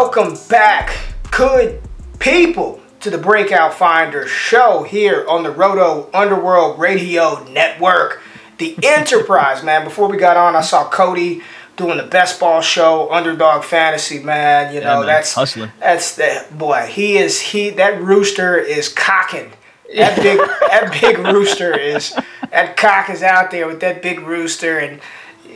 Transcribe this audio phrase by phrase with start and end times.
[0.00, 0.96] Welcome back,
[1.32, 1.82] good
[2.20, 8.22] people, to the Breakout Finder show here on the Roto Underworld Radio Network.
[8.58, 9.82] The Enterprise, man.
[9.82, 11.42] Before we got on, I saw Cody
[11.76, 14.72] doing the best ball show, Underdog Fantasy, man.
[14.72, 15.06] You know, Yeah, man.
[15.08, 15.72] that's Hustling.
[15.80, 16.86] That's the boy.
[16.88, 17.70] He is he.
[17.70, 19.50] That rooster is cocking.
[19.96, 22.14] That big that big rooster is
[22.52, 25.00] that cock is out there with that big rooster and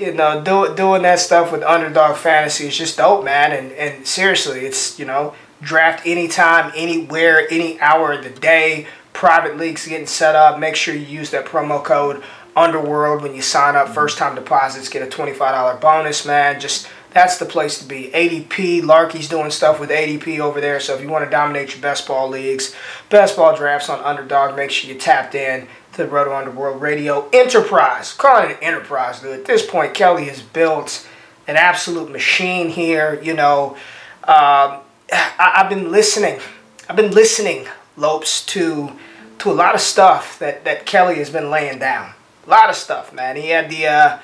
[0.02, 3.52] you know do, doing that stuff with Underdog Fantasy is just dope, man.
[3.52, 8.86] And and seriously, it's you know draft anytime, anywhere, any hour of the day.
[9.12, 10.58] Private leagues getting set up.
[10.58, 12.22] Make sure you use that promo code
[12.56, 13.88] Underworld when you sign up.
[13.88, 16.60] First time deposits get a twenty five dollar bonus, man.
[16.60, 18.10] Just that's the place to be.
[18.14, 20.80] ADP, Larky's doing stuff with ADP over there.
[20.80, 22.74] So if you want to dominate your best ball leagues,
[23.10, 27.28] best ball drafts on Underdog, make sure you tapped in to the Roto Underworld Radio
[27.32, 28.12] Enterprise.
[28.12, 29.40] Calling it enterprise, dude.
[29.40, 31.06] At this point, Kelly has built
[31.46, 33.20] an absolute machine here.
[33.22, 33.76] You know,
[34.24, 34.80] um,
[35.12, 36.40] I, I've been listening.
[36.88, 38.92] I've been listening, Lopes, to
[39.38, 42.12] to a lot of stuff that, that Kelly has been laying down.
[42.46, 43.36] A lot of stuff, man.
[43.36, 44.18] He had the uh,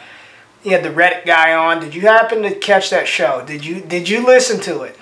[0.62, 1.80] he had the Reddit guy on.
[1.80, 3.44] Did you happen to catch that show?
[3.44, 4.96] Did you did you listen to it?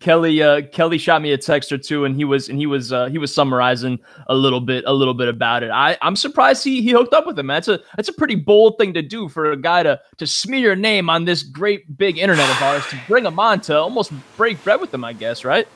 [0.00, 2.92] Kelly uh, Kelly shot me a text or two, and he was and he was
[2.92, 5.70] uh, he was summarizing a little bit a little bit about it.
[5.70, 7.46] I I'm surprised he he hooked up with him.
[7.46, 10.60] That's a that's a pretty bold thing to do for a guy to to smear
[10.60, 14.12] your name on this great big internet of ours to bring him on to almost
[14.36, 15.04] break bread with him.
[15.04, 15.66] I guess right.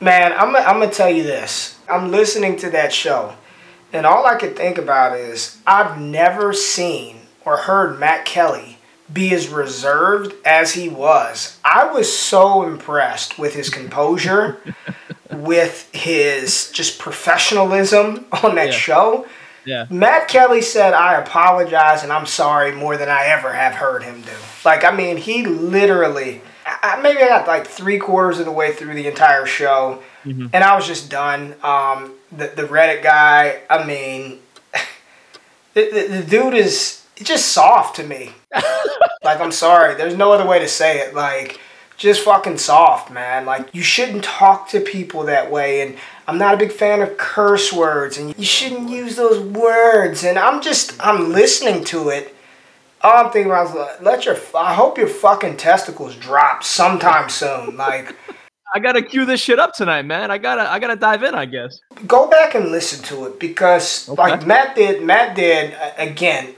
[0.00, 1.78] Man, I'm I'm gonna tell you this.
[1.88, 3.34] I'm listening to that show,
[3.92, 8.71] and all I could think about is I've never seen or heard Matt Kelly
[9.12, 11.58] be as reserved as he was.
[11.64, 14.58] I was so impressed with his composure,
[15.30, 18.72] with his just professionalism on that Yeah.
[18.72, 19.26] show.
[19.64, 19.86] Yeah.
[19.90, 24.22] Matt Kelly said, I apologize and I'm sorry more than I ever have heard him
[24.22, 24.30] do.
[24.64, 28.72] Like, I mean, he literally, I, maybe I got like three quarters of the way
[28.72, 31.54] through the entire show and I was just done.
[31.62, 34.38] Um, the, the Reddit guy, I mean,
[35.74, 38.32] the, the, the dude is just soft to me.
[39.24, 41.14] like, I'm sorry, there's no other way to say it.
[41.14, 41.60] Like,
[41.96, 43.46] just fucking soft, man.
[43.46, 45.82] Like, you shouldn't talk to people that way.
[45.82, 45.96] And
[46.26, 50.24] I'm not a big fan of curse words, and you shouldn't use those words.
[50.24, 52.34] And I'm just, I'm listening to it.
[53.02, 57.28] All I'm thinking about is, like, let your, I hope your fucking testicles drop sometime
[57.28, 57.76] soon.
[57.76, 58.14] Like,
[58.74, 60.30] I gotta cue this shit up tonight, man.
[60.30, 61.34] I gotta I gotta dive in.
[61.34, 61.78] I guess.
[62.06, 64.22] go back and listen to it because Okay.
[64.22, 66.54] like Matt did Matt did uh, again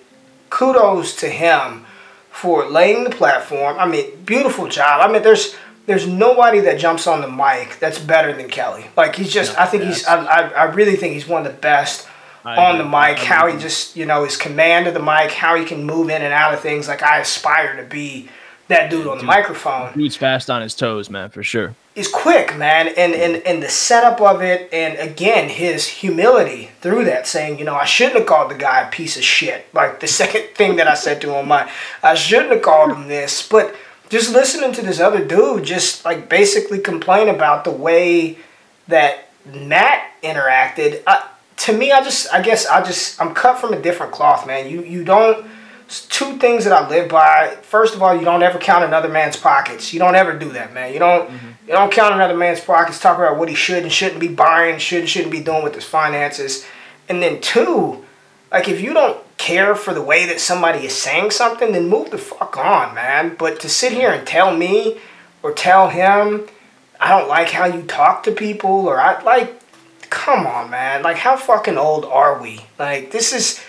[0.54, 1.84] kudos to him
[2.30, 3.76] for laying the platform.
[3.78, 5.00] I mean beautiful job.
[5.00, 5.56] I mean there's
[5.86, 8.86] there's nobody that jumps on the mic that's better than Kelly.
[8.96, 12.08] Like he's just I think he's I, I, really think he's one of the best
[12.44, 13.18] I on the mic.
[13.18, 16.22] How he just you know his command of the mic how he can move in
[16.22, 16.86] and out of things.
[16.86, 18.28] Like I aspire to be
[18.68, 19.92] that dude on the microphone.
[19.94, 21.74] Dude's fast on his toes, man, for sure.
[21.94, 27.04] Is quick, man, and, and and the setup of it, and again his humility through
[27.04, 29.66] that, saying, you know, I shouldn't have called the guy a piece of shit.
[29.72, 31.70] Like the second thing that I said to him, I
[32.02, 33.74] I shouldn't have called him this, but
[34.08, 38.38] just listening to this other dude, just like basically complain about the way
[38.88, 41.02] that Matt interacted.
[41.06, 41.20] Uh,
[41.56, 44.68] to me, I just, I guess, I just, I'm cut from a different cloth, man.
[44.68, 45.46] You you don't
[45.86, 47.56] it's two things that I live by.
[47.62, 49.92] First of all, you don't ever count another man's pockets.
[49.92, 50.92] You don't ever do that, man.
[50.92, 51.48] You don't mm-hmm.
[51.66, 53.00] you don't count another man's pockets.
[53.00, 55.74] Talk about what he should and shouldn't be buying, should and shouldn't be doing with
[55.74, 56.66] his finances.
[57.08, 58.04] And then two,
[58.50, 62.10] like if you don't care for the way that somebody is saying something, then move
[62.10, 63.36] the fuck on, man.
[63.38, 65.00] But to sit here and tell me
[65.42, 66.46] or tell him
[67.00, 69.60] I don't like how you talk to people or I like
[70.10, 71.02] come on, man.
[71.02, 72.60] Like how fucking old are we?
[72.78, 73.60] Like this is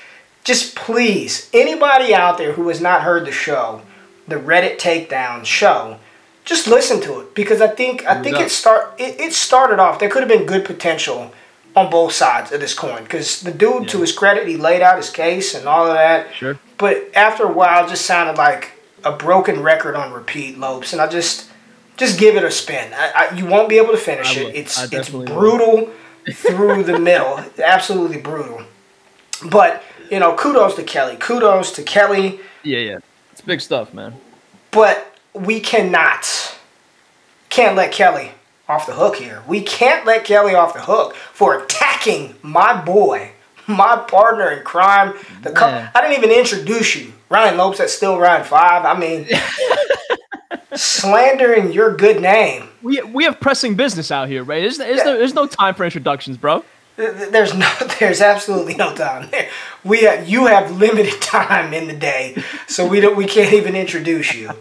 [0.46, 3.82] just please, anybody out there who has not heard the show,
[4.28, 6.00] the Reddit takedown show,
[6.46, 8.44] just listen to it because I think I think up.
[8.44, 10.00] it start it, it started off.
[10.00, 11.34] There could have been good potential
[11.76, 13.90] on both sides of this coin because the dude, yeah.
[13.90, 16.34] to his credit, he laid out his case and all of that.
[16.34, 16.58] Sure.
[16.78, 18.72] But after a while, it just sounded like
[19.04, 21.50] a broken record on repeat, Lopes, and I just
[21.98, 22.94] just give it a spin.
[22.94, 24.54] I, I, you won't be able to finish it.
[24.54, 25.90] It's it's brutal
[26.32, 28.62] through the middle, absolutely brutal.
[29.50, 31.18] But you know, kudos to Kelly.
[31.18, 32.40] Kudos to Kelly.
[32.64, 32.98] Yeah, yeah,
[33.32, 34.16] it's big stuff, man.
[34.72, 36.58] But we cannot,
[37.50, 38.32] can't let Kelly
[38.68, 39.44] off the hook here.
[39.48, 43.32] We can't let Kelly off the hook for attacking my boy,
[43.68, 45.14] my partner in crime.
[45.44, 47.78] The co- I didn't even introduce you, Ryan Lopes.
[47.78, 48.86] That's still Ryan Five.
[48.86, 49.28] I mean,
[50.76, 52.70] slandering your good name.
[52.82, 54.62] We we have pressing business out here, right?
[54.62, 55.04] There's, there's, yeah.
[55.04, 56.64] no, there's no time for introductions, bro.
[56.96, 57.70] There's no,
[58.00, 59.30] there's absolutely no time.
[59.84, 63.76] We have, you have limited time in the day, so we don't, we can't even
[63.76, 64.52] introduce you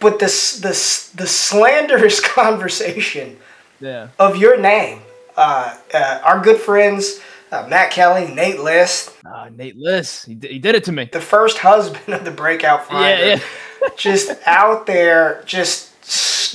[0.00, 3.38] but the the the slanderous conversation
[3.80, 4.08] yeah.
[4.18, 5.00] of your name.
[5.36, 7.20] Uh, uh, our good friends
[7.52, 9.14] uh, Matt Kelly, Nate Liss.
[9.24, 11.08] Uh, Nate Liss, he, d- he did it to me.
[11.12, 13.24] The first husband of the breakout finder.
[13.24, 13.34] Yeah,
[13.82, 13.88] yeah.
[13.96, 15.90] just out there, just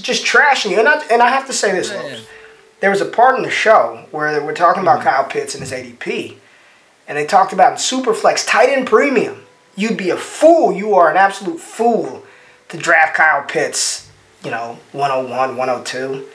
[0.03, 0.79] just trashing you.
[0.79, 2.17] And I, and I have to say this, yeah.
[2.79, 5.09] There was a part in the show where we're talking about mm-hmm.
[5.09, 6.35] Kyle Pitts and his ADP,
[7.07, 9.43] and they talked about in Superflex tight end premium.
[9.75, 10.73] You'd be a fool.
[10.73, 12.23] You are an absolute fool
[12.69, 14.09] to draft Kyle Pitts,
[14.43, 16.27] you know, 101, 102.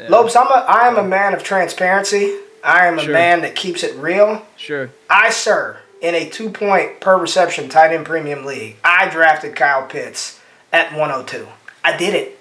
[0.00, 0.08] Yeah.
[0.08, 2.38] Lopes, I'm a, I am a man of transparency.
[2.64, 3.12] I am a sure.
[3.12, 4.44] man that keeps it real.
[4.56, 4.90] Sure.
[5.10, 9.86] I, sir, in a two point per reception tight end premium league, I drafted Kyle
[9.86, 10.40] Pitts
[10.72, 11.46] at 102.
[11.84, 12.38] I did it.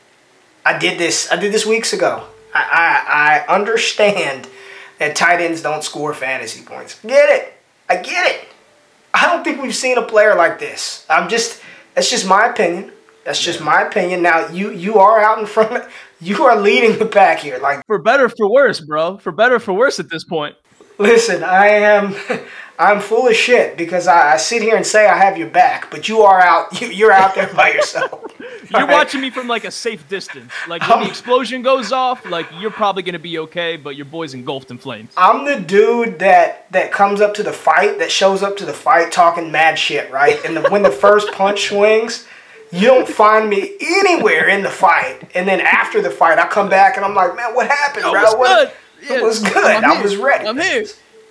[0.66, 1.32] I did this.
[1.32, 2.28] I did this weeks ago.
[2.54, 4.48] I, I, I understand
[5.00, 7.00] that tight ends don't score fantasy points.
[7.02, 7.54] Get it.
[7.90, 8.48] I get it.
[9.14, 11.06] I don't think we've seen a player like this.
[11.10, 11.62] I'm just,
[11.96, 12.92] that's just my opinion.
[13.26, 14.24] That's just my opinion.
[14.24, 15.86] Now you you are out in front.
[16.20, 17.58] You are leading the pack here.
[17.60, 19.18] Like for better for worse, bro.
[19.18, 20.56] For better for worse at this point.
[20.98, 22.16] Listen, I am.
[22.82, 25.92] I'm full of shit because I, I, sit here and say I have your back,
[25.92, 26.82] but you are out.
[26.82, 28.24] You, are out there by yourself.
[28.70, 28.90] you're right?
[28.90, 30.52] watching me from like a safe distance.
[30.68, 34.06] Like when um, the explosion goes off, like you're probably gonna be okay, but your
[34.06, 35.14] boy's engulfed in flames.
[35.16, 38.74] I'm the dude that that comes up to the fight, that shows up to the
[38.74, 40.44] fight talking mad shit, right?
[40.44, 42.28] And the, when the first punch swings,
[42.72, 45.30] you don't find me anywhere in the fight.
[45.36, 48.12] And then after the fight, I come back and I'm like, man, what happened, Yo,
[48.12, 48.36] bro?
[48.38, 48.76] What.
[49.04, 49.18] Yeah.
[49.18, 49.84] It was good.
[49.84, 50.48] I was ready.
[50.48, 50.86] I'm here.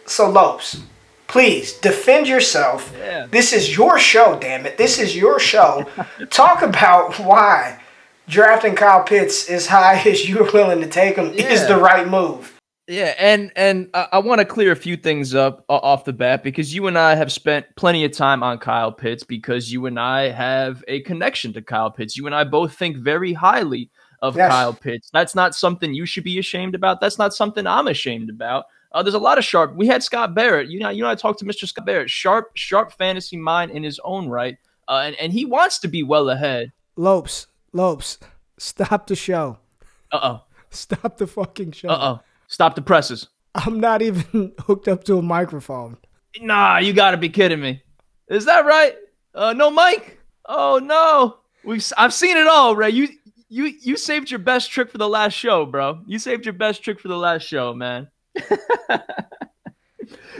[0.06, 0.82] So Lopes,
[1.31, 2.93] please defend yourself.
[2.99, 3.27] Yeah.
[3.31, 4.77] This is your show, damn it.
[4.77, 5.88] This is your show.
[6.31, 7.81] Talk about why
[8.29, 11.49] drafting Kyle Pitts as high as you're willing to take him yeah.
[11.49, 12.56] is the right move.
[12.88, 16.12] Yeah, and and I, I want to clear a few things up uh, off the
[16.12, 19.87] bat because you and I have spent plenty of time on Kyle Pitts because you
[19.87, 22.17] and I have a connection to Kyle Pitts.
[22.17, 23.91] You and I both think very highly
[24.23, 24.50] of yes.
[24.50, 25.09] Kyle Pitts.
[25.12, 27.00] That's not something you should be ashamed about.
[27.00, 28.65] That's not something I'm ashamed about.
[28.93, 29.75] Uh, there's a lot of sharp.
[29.75, 30.69] We had Scott Barrett.
[30.69, 31.67] You know, you know, I talked to Mr.
[31.67, 32.11] Scott Barrett.
[32.11, 34.57] Sharp, sharp fantasy mind in his own right,
[34.89, 36.73] uh, and and he wants to be well ahead.
[36.97, 38.19] Lopes, Lopes,
[38.59, 39.59] stop the show.
[40.13, 40.43] Uh oh.
[40.73, 41.89] Stop the fucking show.
[41.89, 42.21] Uh oh.
[42.47, 43.29] Stop the presses.
[43.57, 45.97] I'm not even hooked up to a microphone.
[46.41, 47.83] Nah, you gotta be kidding me.
[48.29, 48.95] Is that right?
[49.35, 50.21] Uh, no mic?
[50.47, 51.39] Oh no.
[51.65, 52.91] We've I've seen it all, Ray.
[52.91, 53.09] You
[53.49, 56.01] you you saved your best trick for the last show, bro.
[56.07, 58.09] You saved your best trick for the last show, man.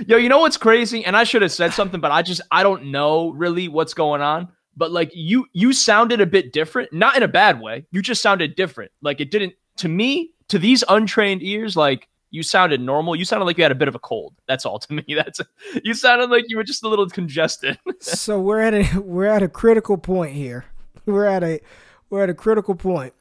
[0.07, 1.05] Yo, you know what's crazy?
[1.05, 4.23] And I should have said something, but I just I don't know really what's going
[4.23, 4.49] on.
[4.77, 7.87] But like you you sounded a bit different, not in a bad way.
[7.91, 8.91] You just sounded different.
[9.03, 13.17] Like it didn't to me to these untrained ears, like you sounded normal.
[13.17, 14.35] You sounded like you had a bit of a cold.
[14.47, 15.05] That's all to me.
[15.15, 15.41] That's
[15.85, 17.79] you sounded like you were just a little congested.
[18.01, 20.65] so we're at a we're at a critical point here.
[21.07, 21.61] We're at a
[22.09, 23.13] we're at a critical point.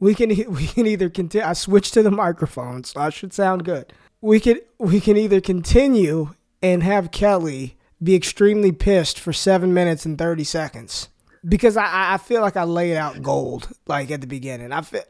[0.00, 1.46] We can we can either continue.
[1.46, 3.92] I switched to the microphone, so I should sound good.
[4.20, 10.04] We can we can either continue and have Kelly be extremely pissed for seven minutes
[10.04, 11.08] and thirty seconds
[11.46, 14.72] because I I feel like I laid out gold like at the beginning.
[14.72, 15.02] I feel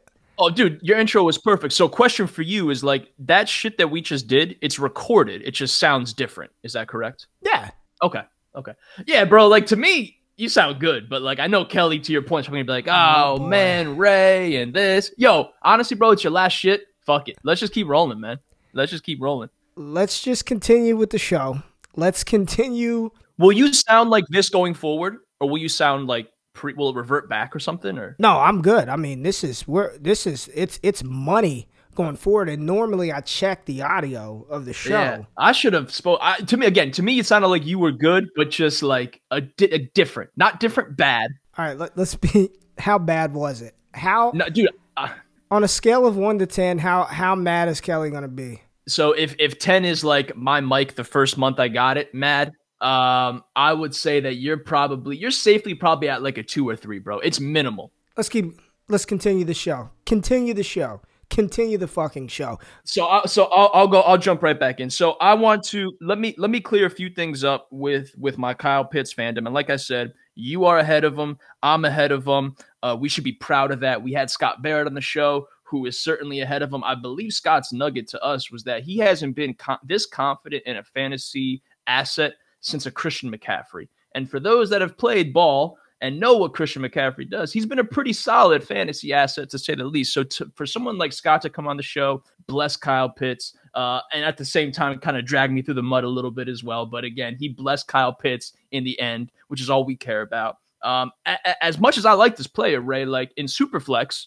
[0.42, 1.74] Oh, dude, your intro was perfect.
[1.74, 4.56] So, question for you is like that shit that we just did.
[4.62, 5.42] It's recorded.
[5.42, 6.50] It just sounds different.
[6.62, 7.26] Is that correct?
[7.42, 7.70] Yeah.
[8.02, 8.22] Okay.
[8.56, 8.72] Okay.
[9.06, 9.48] Yeah, bro.
[9.48, 11.98] Like to me, you sound good, but like I know Kelly.
[12.00, 15.96] To your point, she's gonna be like, "Oh, oh man, Ray and this." Yo, honestly,
[15.96, 16.82] bro, it's your last shit.
[17.06, 17.36] Fuck it.
[17.44, 18.38] Let's just keep rolling, man.
[18.72, 19.50] Let's just keep rolling.
[19.76, 21.62] Let's just continue with the show.
[21.96, 23.10] Let's continue.
[23.38, 26.96] Will you sound like this going forward, or will you sound like pre will it
[26.96, 30.50] revert back or something or no i'm good i mean this is where this is
[30.52, 35.22] it's it's money going forward and normally i check the audio of the show yeah,
[35.36, 38.28] i should have spoke to me again to me it sounded like you were good
[38.36, 42.50] but just like a, di- a different not different bad all right let, us be
[42.78, 45.08] how bad was it how no, dude uh,
[45.50, 49.12] on a scale of 1 to 10 how how mad is kelly gonna be So
[49.12, 53.44] if if 10 is like my mic the first month I got it, mad, um,
[53.54, 56.98] I would say that you're probably you're safely probably at like a two or three,
[56.98, 57.20] bro.
[57.20, 57.92] It's minimal.
[58.16, 59.90] Let's keep let's continue the show.
[60.06, 61.02] Continue the show.
[61.30, 62.58] Continue the fucking show.
[62.84, 64.90] So I, so I'll, I'll go I'll jump right back in.
[64.90, 68.36] So I want to let me let me clear a few things up with with
[68.36, 69.46] my Kyle Pitts fandom.
[69.46, 71.38] And like I said, you are ahead of him.
[71.62, 72.56] I'm ahead of him.
[72.82, 74.02] Uh, we should be proud of that.
[74.02, 76.82] We had Scott Barrett on the show who is certainly ahead of him.
[76.82, 80.82] I believe Scott's nugget to us was that he hasn't been this confident in a
[80.82, 83.88] fantasy asset since a Christian McCaffrey.
[84.16, 87.78] And for those that have played ball and know what Christian McCaffrey does, he's been
[87.78, 90.14] a pretty solid fantasy asset to say the least.
[90.14, 94.00] So to, for someone like Scott to come on the show, bless Kyle Pitts, uh,
[94.12, 96.48] and at the same time kind of drag me through the mud a little bit
[96.48, 96.86] as well.
[96.86, 100.56] But again, he blessed Kyle Pitts in the end, which is all we care about.
[100.82, 104.26] Um, a- a- as much as I like this player, Ray, like in Superflex,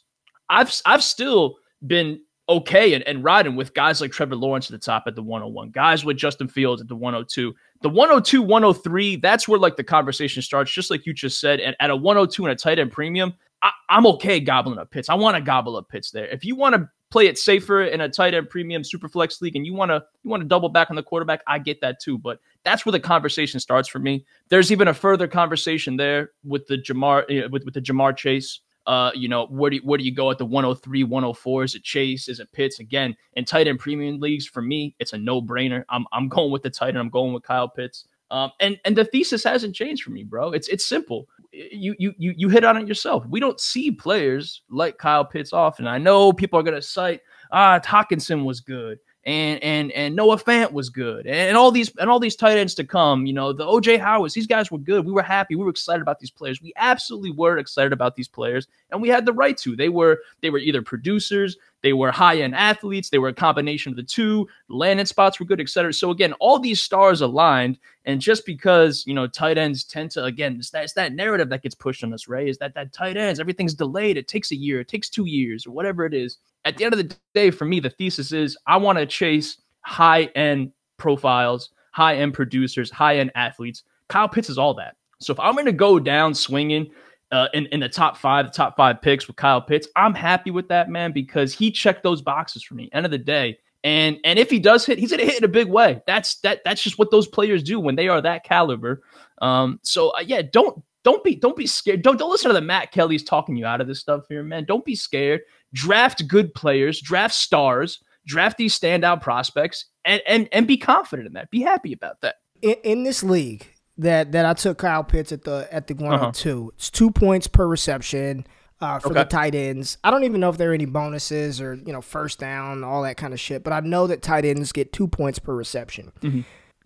[0.50, 1.56] I've I've still
[1.88, 5.24] been okay and, and riding with guys like Trevor Lawrence at the top at the
[5.24, 7.56] 101, guys with Justin Fields at the 102.
[7.84, 11.60] The 102, 103, that's where like the conversation starts, just like you just said.
[11.60, 15.10] And at a 102 and a tight end premium, I, am okay gobbling up Pitts.
[15.10, 16.26] I want to gobble up Pitts there.
[16.28, 19.58] If you want to play it safer in a tight end premium super flex league
[19.58, 22.00] and you want to you want to double back on the quarterback, I get that
[22.02, 22.18] too.
[22.18, 24.26] But that's where the conversation starts for me.
[24.48, 28.62] There's even a further conversation there with the Ja'Marr eh, with, with the Ja'Marr Chase
[28.86, 31.64] uh, you know, where do you, where do you go at the 103, 104?
[31.64, 32.28] Is it Chase?
[32.28, 32.80] Is it Pitts?
[32.80, 35.84] Again, in tight end premium leagues, for me, it's a no brainer.
[35.90, 37.00] I'm I'm going with the tight end.
[37.00, 38.06] I'm going with Kyle Pitts.
[38.32, 40.52] Um, and and the thesis hasn't changed for me, bro.
[40.52, 41.28] It's it's simple.
[41.52, 43.26] You you you you hit on it yourself.
[43.28, 45.88] We don't see players like Kyle Pitts often.
[45.88, 47.22] I know people are gonna cite
[47.52, 52.10] ah Hockenson was good and and and Noah Fant was good, and all these and
[52.10, 53.26] all these tight ends to come.
[53.26, 55.06] You know, the OJ Howards, these guys were good.
[55.06, 55.56] We were happy.
[55.56, 56.62] We were excited about these players.
[56.62, 59.76] We absolutely were excited about these players, and we had the right to.
[59.76, 63.92] They were they were either producers, they were high end athletes, they were a combination
[63.92, 64.48] of the two.
[64.70, 65.94] landing spots were good, et cetera.
[65.94, 70.24] So again, all these stars aligned, and just because you know tight ends tend to
[70.24, 72.94] again, it's that, it's that narrative that gets pushed on us, Ray, is that that
[72.94, 74.18] tight ends everything's delayed.
[74.18, 76.94] It takes a year, it takes two years, or whatever it is at the end
[76.94, 81.70] of the day, for me, the thesis is I want to chase high end profiles,
[81.92, 83.84] high end producers, high end athletes.
[84.08, 84.96] Kyle Pitts is all that.
[85.20, 86.92] So if I'm going to go down swinging
[87.34, 90.52] uh, in, in the top five, the top five picks with Kyle Pitts, I'm happy
[90.52, 92.90] with that, man, because he checked those boxes for me.
[92.94, 93.58] End of the day.
[93.84, 96.02] And and if he does hit, he's gonna hit in a big way.
[96.08, 96.62] That's that.
[96.64, 99.04] That's just what those players do when they are that caliber.
[99.42, 99.80] Um.
[99.84, 102.02] So uh, yeah, don't don't be don't be scared.
[102.02, 104.64] Don't don't listen to the Matt Kelly's talking you out of this stuff here, man.
[104.64, 105.42] Don't be scared
[105.74, 111.34] draft good players, draft stars, draft these standout prospects, and and and be confident in
[111.34, 111.52] that.
[111.52, 112.36] Be happy about that.
[112.62, 116.50] In, in this league that that I took Kyle Pitts at the at the 102,
[116.50, 116.70] uh-huh.
[116.76, 118.46] it's two points per reception.
[118.82, 119.20] Uh, for okay.
[119.20, 119.98] the tight ends.
[120.04, 123.04] I don't even know if there are any bonuses or you know first down, all
[123.04, 123.64] that kind of shit.
[123.64, 126.12] But I know that tight ends get two points per reception.
[126.20, 126.42] Mm-hmm.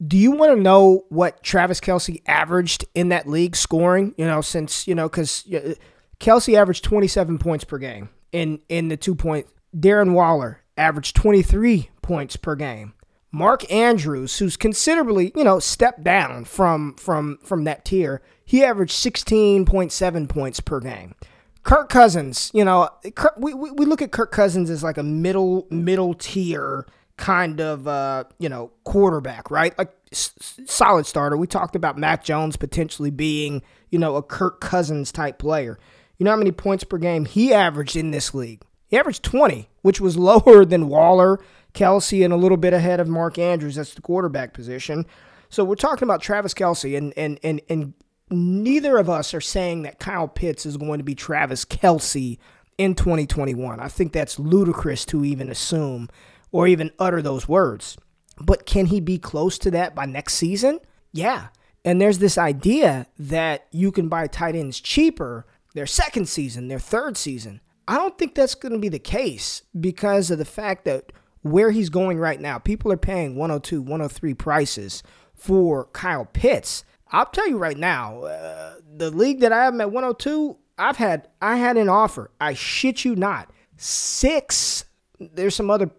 [0.06, 4.14] Do you want to know what Travis Kelce averaged in that league scoring?
[4.16, 5.48] You know, since you know because
[6.20, 9.48] Kelce averaged twenty seven points per game in in the two point.
[9.76, 12.94] Darren Waller averaged 23 points per game.
[13.38, 18.94] Mark Andrews, who's considerably, you know, stepped down from from from that tier, he averaged
[18.94, 21.14] 16.7 points per game.
[21.62, 25.68] Kirk Cousins, you know, Kirk, we, we look at Kirk Cousins as like a middle
[25.70, 29.78] middle tier kind of uh, you know quarterback, right?
[29.78, 30.34] Like s-
[30.66, 31.38] solid starter.
[31.38, 35.78] We talked about Mac Jones potentially being you know a Kirk Cousins type player.
[36.18, 38.64] You know how many points per game he averaged in this league?
[38.88, 41.40] He averaged 20, which was lower than Waller,
[41.74, 43.76] Kelce, and a little bit ahead of Mark Andrews.
[43.76, 45.06] That's the quarterback position.
[45.50, 47.94] So we're talking about Travis Kelce, and and and and
[48.30, 52.38] neither of us are saying that Kyle Pitts is going to be Travis Kelce
[52.78, 53.80] in 2021.
[53.80, 56.10] I think that's ludicrous to even assume
[56.52, 57.98] or even utter those words.
[58.40, 60.80] But can he be close to that by next season?
[61.12, 61.48] Yeah.
[61.84, 66.80] And there's this idea that you can buy tight ends cheaper their second season, their
[66.80, 67.62] third season.
[67.88, 71.72] I don't think that's going to be the case because of the fact that where
[71.72, 75.04] he's going right now, people are paying 102, 103 prices
[75.34, 76.84] for Kyle Pitts.
[77.12, 81.30] I'll tell you right now, uh, the league that I have at 102, I've had
[81.42, 82.32] I had an offer.
[82.42, 84.86] I shit you not, six.
[85.20, 85.90] There's some other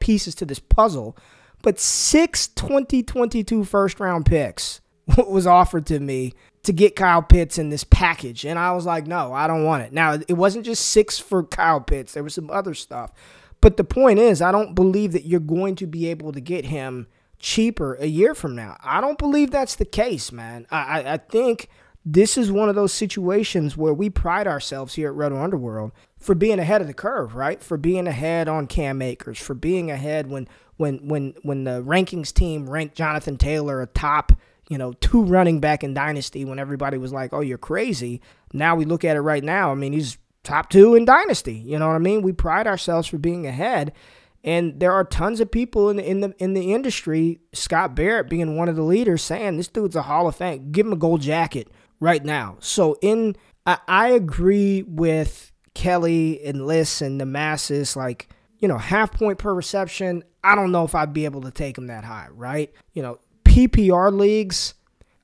[0.00, 1.16] pieces to this puzzle,
[1.62, 4.81] but six 2022 first round picks
[5.16, 8.44] was offered to me to get Kyle Pitts in this package.
[8.44, 9.92] And I was like, no, I don't want it.
[9.92, 13.12] Now, it wasn't just six for Kyle Pitts, there was some other stuff.
[13.60, 16.66] But the point is, I don't believe that you're going to be able to get
[16.66, 17.06] him
[17.38, 18.76] cheaper a year from now.
[18.82, 20.66] I don't believe that's the case, man.
[20.70, 21.68] I, I, think
[22.04, 26.34] this is one of those situations where we pride ourselves here at Roto Underworld for
[26.34, 27.62] being ahead of the curve, right?
[27.62, 32.32] For being ahead on Cam Akers, for being ahead when when when when the rankings
[32.32, 34.32] team ranked Jonathan Taylor a top,
[34.72, 38.22] you know, two running back in dynasty when everybody was like, "Oh, you're crazy."
[38.54, 39.70] Now we look at it right now.
[39.70, 41.54] I mean, he's top 2 in dynasty.
[41.54, 42.22] You know what I mean?
[42.22, 43.92] We pride ourselves for being ahead.
[44.44, 48.28] And there are tons of people in the, in the in the industry, Scott Barrett
[48.28, 50.72] being one of the leaders, saying this dude's a Hall of Fame.
[50.72, 51.68] Give him a gold jacket
[52.00, 52.56] right now.
[52.58, 53.36] So in
[53.66, 59.38] I, I agree with Kelly and Liss and the masses, like, you know, half point
[59.38, 60.24] per reception.
[60.42, 62.72] I don't know if I'd be able to take him that high, right?
[62.94, 63.18] You know,
[63.52, 64.74] PPR leagues.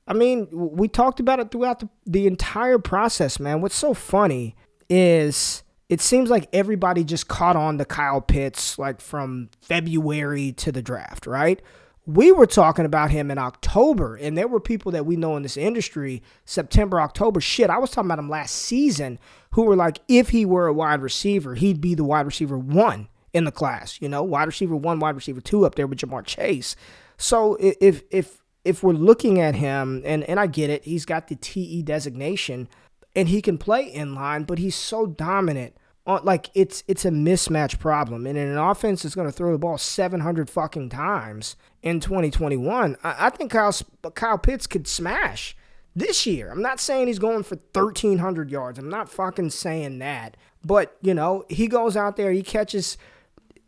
[0.07, 3.61] I mean, we talked about it throughout the, the entire process, man.
[3.61, 4.55] What's so funny
[4.89, 10.71] is it seems like everybody just caught on to Kyle Pitts like from February to
[10.71, 11.63] the draft, right?
[12.07, 15.43] We were talking about him in October, and there were people that we know in
[15.43, 17.41] this industry, September, October.
[17.41, 19.19] Shit, I was talking about him last season
[19.53, 23.09] who were like, if he were a wide receiver, he'd be the wide receiver one
[23.35, 26.25] in the class, you know, wide receiver one, wide receiver two up there with Ja'Marr
[26.25, 26.77] Chase.
[27.19, 31.29] So if if if we're looking at him, and, and I get it, he's got
[31.29, 32.69] the TE designation
[33.15, 35.77] and he can play in line, but he's so dominant.
[36.07, 39.53] On, like it's it's a mismatch problem, and in an offense that's going to throw
[39.53, 43.75] the ball 700 fucking times in 2021, I, I think Kyle
[44.15, 45.55] Kyle Pitts could smash
[45.99, 46.51] this year.
[46.51, 48.79] I'm not saying he's going for 1,300 yards.
[48.79, 50.37] I'm not fucking saying that.
[50.65, 52.99] But, you know, he goes out there, he catches,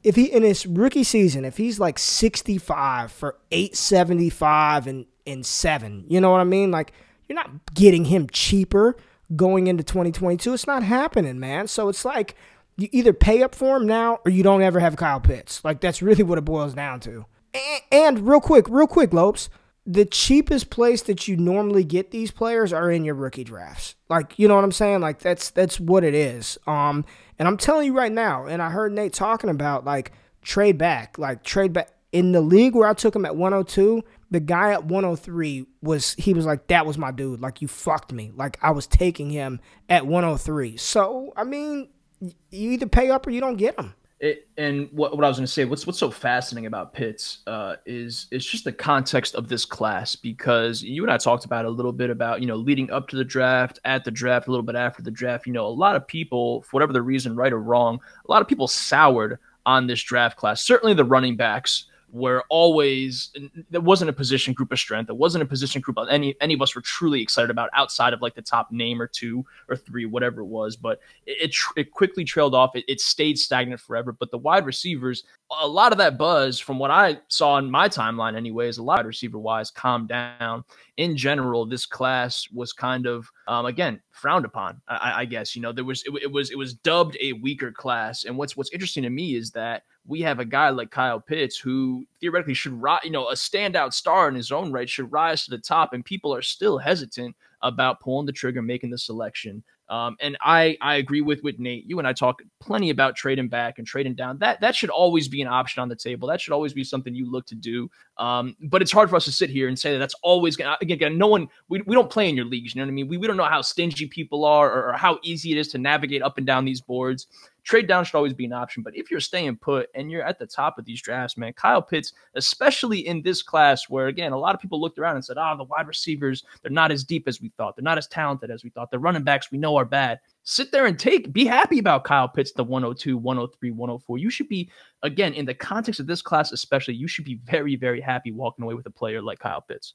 [0.03, 6.05] if he, in his rookie season, if he's like 65 for 875 and, and seven,
[6.09, 6.71] you know what I mean?
[6.71, 6.93] Like,
[7.29, 8.97] you're not getting him cheaper
[9.37, 10.53] going into 2022.
[10.53, 11.69] It's not happening, man.
[11.69, 12.35] So it's like
[12.77, 15.65] you either pay up for him now or you don't ever have Kyle Pitts.
[15.65, 17.27] Like that's really what it boils down to.
[17.55, 19.49] And, and real quick, real quick, Lopes,
[19.87, 23.95] the cheapest place that you normally get these players are in your rookie drafts.
[24.09, 25.01] Like, you know what I'm saying?
[25.01, 26.59] Like that's that's what it is.
[26.67, 27.05] Um
[27.41, 31.19] and I'm telling you right now, and I heard Nate talking about like trade back,
[31.19, 31.91] like trade back.
[32.13, 36.35] In the league where I took him at 102, the guy at 103 was he
[36.35, 37.41] was like that was my dude.
[37.41, 38.31] Like you fucked me.
[38.35, 41.89] Like i was taking him at 103 so i mean
[42.21, 45.39] you either pay up or you don't get him it, and what, what I was
[45.39, 49.35] going to say, what's what's so fascinating about Pitts uh, is is just the context
[49.35, 52.57] of this class because you and I talked about a little bit about you know
[52.57, 55.47] leading up to the draft, at the draft, a little bit after the draft.
[55.47, 58.43] You know, a lot of people, for whatever the reason, right or wrong, a lot
[58.43, 60.61] of people soured on this draft class.
[60.61, 63.33] Certainly the running backs were always
[63.71, 65.07] there wasn't a position group of strength.
[65.09, 68.23] There wasn't a position group any any of us were truly excited about outside of
[68.23, 70.77] like the top name or two or three, whatever it was.
[70.77, 72.77] But it it, it quickly trailed off.
[72.77, 74.13] It, it stayed stagnant forever.
[74.13, 75.25] But the wide receivers,
[75.61, 79.01] a lot of that buzz from what I saw in my timeline, anyways, a lot
[79.01, 80.65] of receiver wise, calmed down.
[80.97, 84.81] In general, this class was kind of um, again frowned upon.
[84.89, 87.73] I, I, guess you know there was it, it was it was dubbed a weaker
[87.73, 88.25] class.
[88.25, 91.59] And what's what's interesting to me is that we have a guy like Kyle Pitts
[91.59, 95.45] who theoretically should rise, you know, a standout star in his own right should rise
[95.45, 99.63] to the top, and people are still hesitant about pulling the trigger, making the selection.
[99.91, 101.85] Um, and I I agree with with Nate.
[101.85, 104.39] You and I talk plenty about trading back and trading down.
[104.39, 106.29] That that should always be an option on the table.
[106.29, 107.91] That should always be something you look to do.
[108.17, 110.73] Um, but it's hard for us to sit here and say that that's always going
[110.79, 112.75] to, again, no one, we, we don't play in your leagues.
[112.75, 113.09] You know what I mean?
[113.09, 115.79] We, we don't know how stingy people are or, or how easy it is to
[115.79, 117.27] navigate up and down these boards
[117.63, 118.83] trade down should always be an option.
[118.83, 121.83] But if you're staying put and you're at the top of these drafts, man, Kyle
[121.83, 125.37] Pitts, especially in this class where, again, a lot of people looked around and said,
[125.39, 127.77] oh, the wide receivers, they're not as deep as we thought.
[127.77, 128.91] They're not as talented as we thought.
[128.91, 130.21] The running backs we know are bad.
[130.43, 134.19] Sit there and take, be happy about Kyle Pitts, the 102, 103, 104.
[134.19, 134.71] You should be,
[135.03, 138.65] again, in the context of this class, especially, you should be very, very happy walking
[138.65, 139.95] away with a player like Kyle Pitts.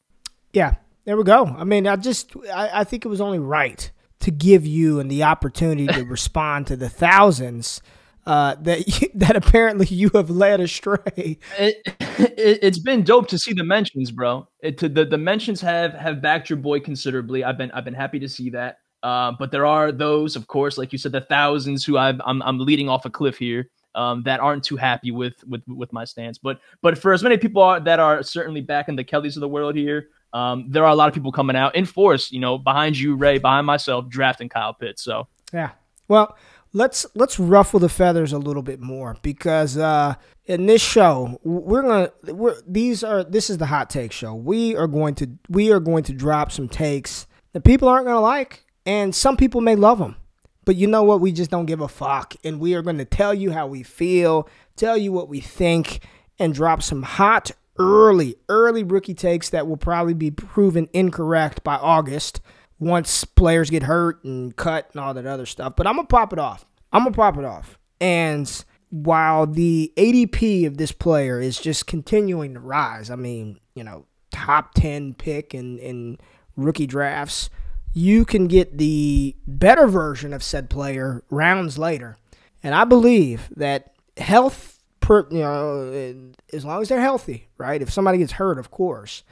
[0.54, 0.76] Yeah,
[1.06, 1.46] there we go.
[1.46, 5.10] I mean, I just, I, I think it was only right to give you and
[5.10, 7.82] the opportunity to respond to the thousands
[8.26, 11.38] uh, that you, that apparently you have led astray.
[11.58, 11.78] It,
[12.18, 14.48] it, has been dope to see the mentions, bro.
[14.62, 17.44] It, to, the the mentions have have backed your boy considerably.
[17.44, 18.80] I've been I've been happy to see that.
[19.04, 22.22] Uh, but there are those, of course, like you said, the thousands who i am
[22.26, 23.70] I'm, I'm leading off a cliff here.
[23.94, 27.38] Um, that aren't too happy with with with my stance, but but for as many
[27.38, 30.84] people are, that are certainly back in the Kellys of the world here, um, there
[30.84, 33.66] are a lot of people coming out in force, you know, behind you, Ray, behind
[33.66, 35.02] myself, drafting Kyle Pitts.
[35.02, 35.70] So yeah,
[36.10, 36.36] well,
[36.74, 41.84] let's let's ruffle the feathers a little bit more because uh, in this show we're
[41.84, 44.36] gonna we're these are this is the hot take show.
[44.36, 48.20] We are going to we are going to drop some takes that people aren't gonna
[48.20, 50.18] like, and some people may love them.
[50.66, 51.22] But you know what?
[51.22, 52.36] We just don't give a fuck.
[52.44, 56.04] And we are going to tell you how we feel, tell you what we think,
[56.40, 61.76] and drop some hot early, early rookie takes that will probably be proven incorrect by
[61.76, 62.42] August
[62.80, 65.76] once players get hurt and cut and all that other stuff.
[65.76, 66.66] But I'm gonna pop it off.
[66.92, 67.78] I'm gonna pop it off.
[68.00, 68.50] And
[68.90, 74.06] while the ADP of this player is just continuing to rise, I mean, you know,
[74.32, 76.18] top 10 pick in, in
[76.56, 77.50] rookie drafts,
[77.94, 82.18] you can get the better version of said player rounds later.
[82.62, 84.75] And I believe that health,
[85.06, 87.80] per, you know, as long as they're healthy, right?
[87.80, 89.24] If somebody gets hurt, of course.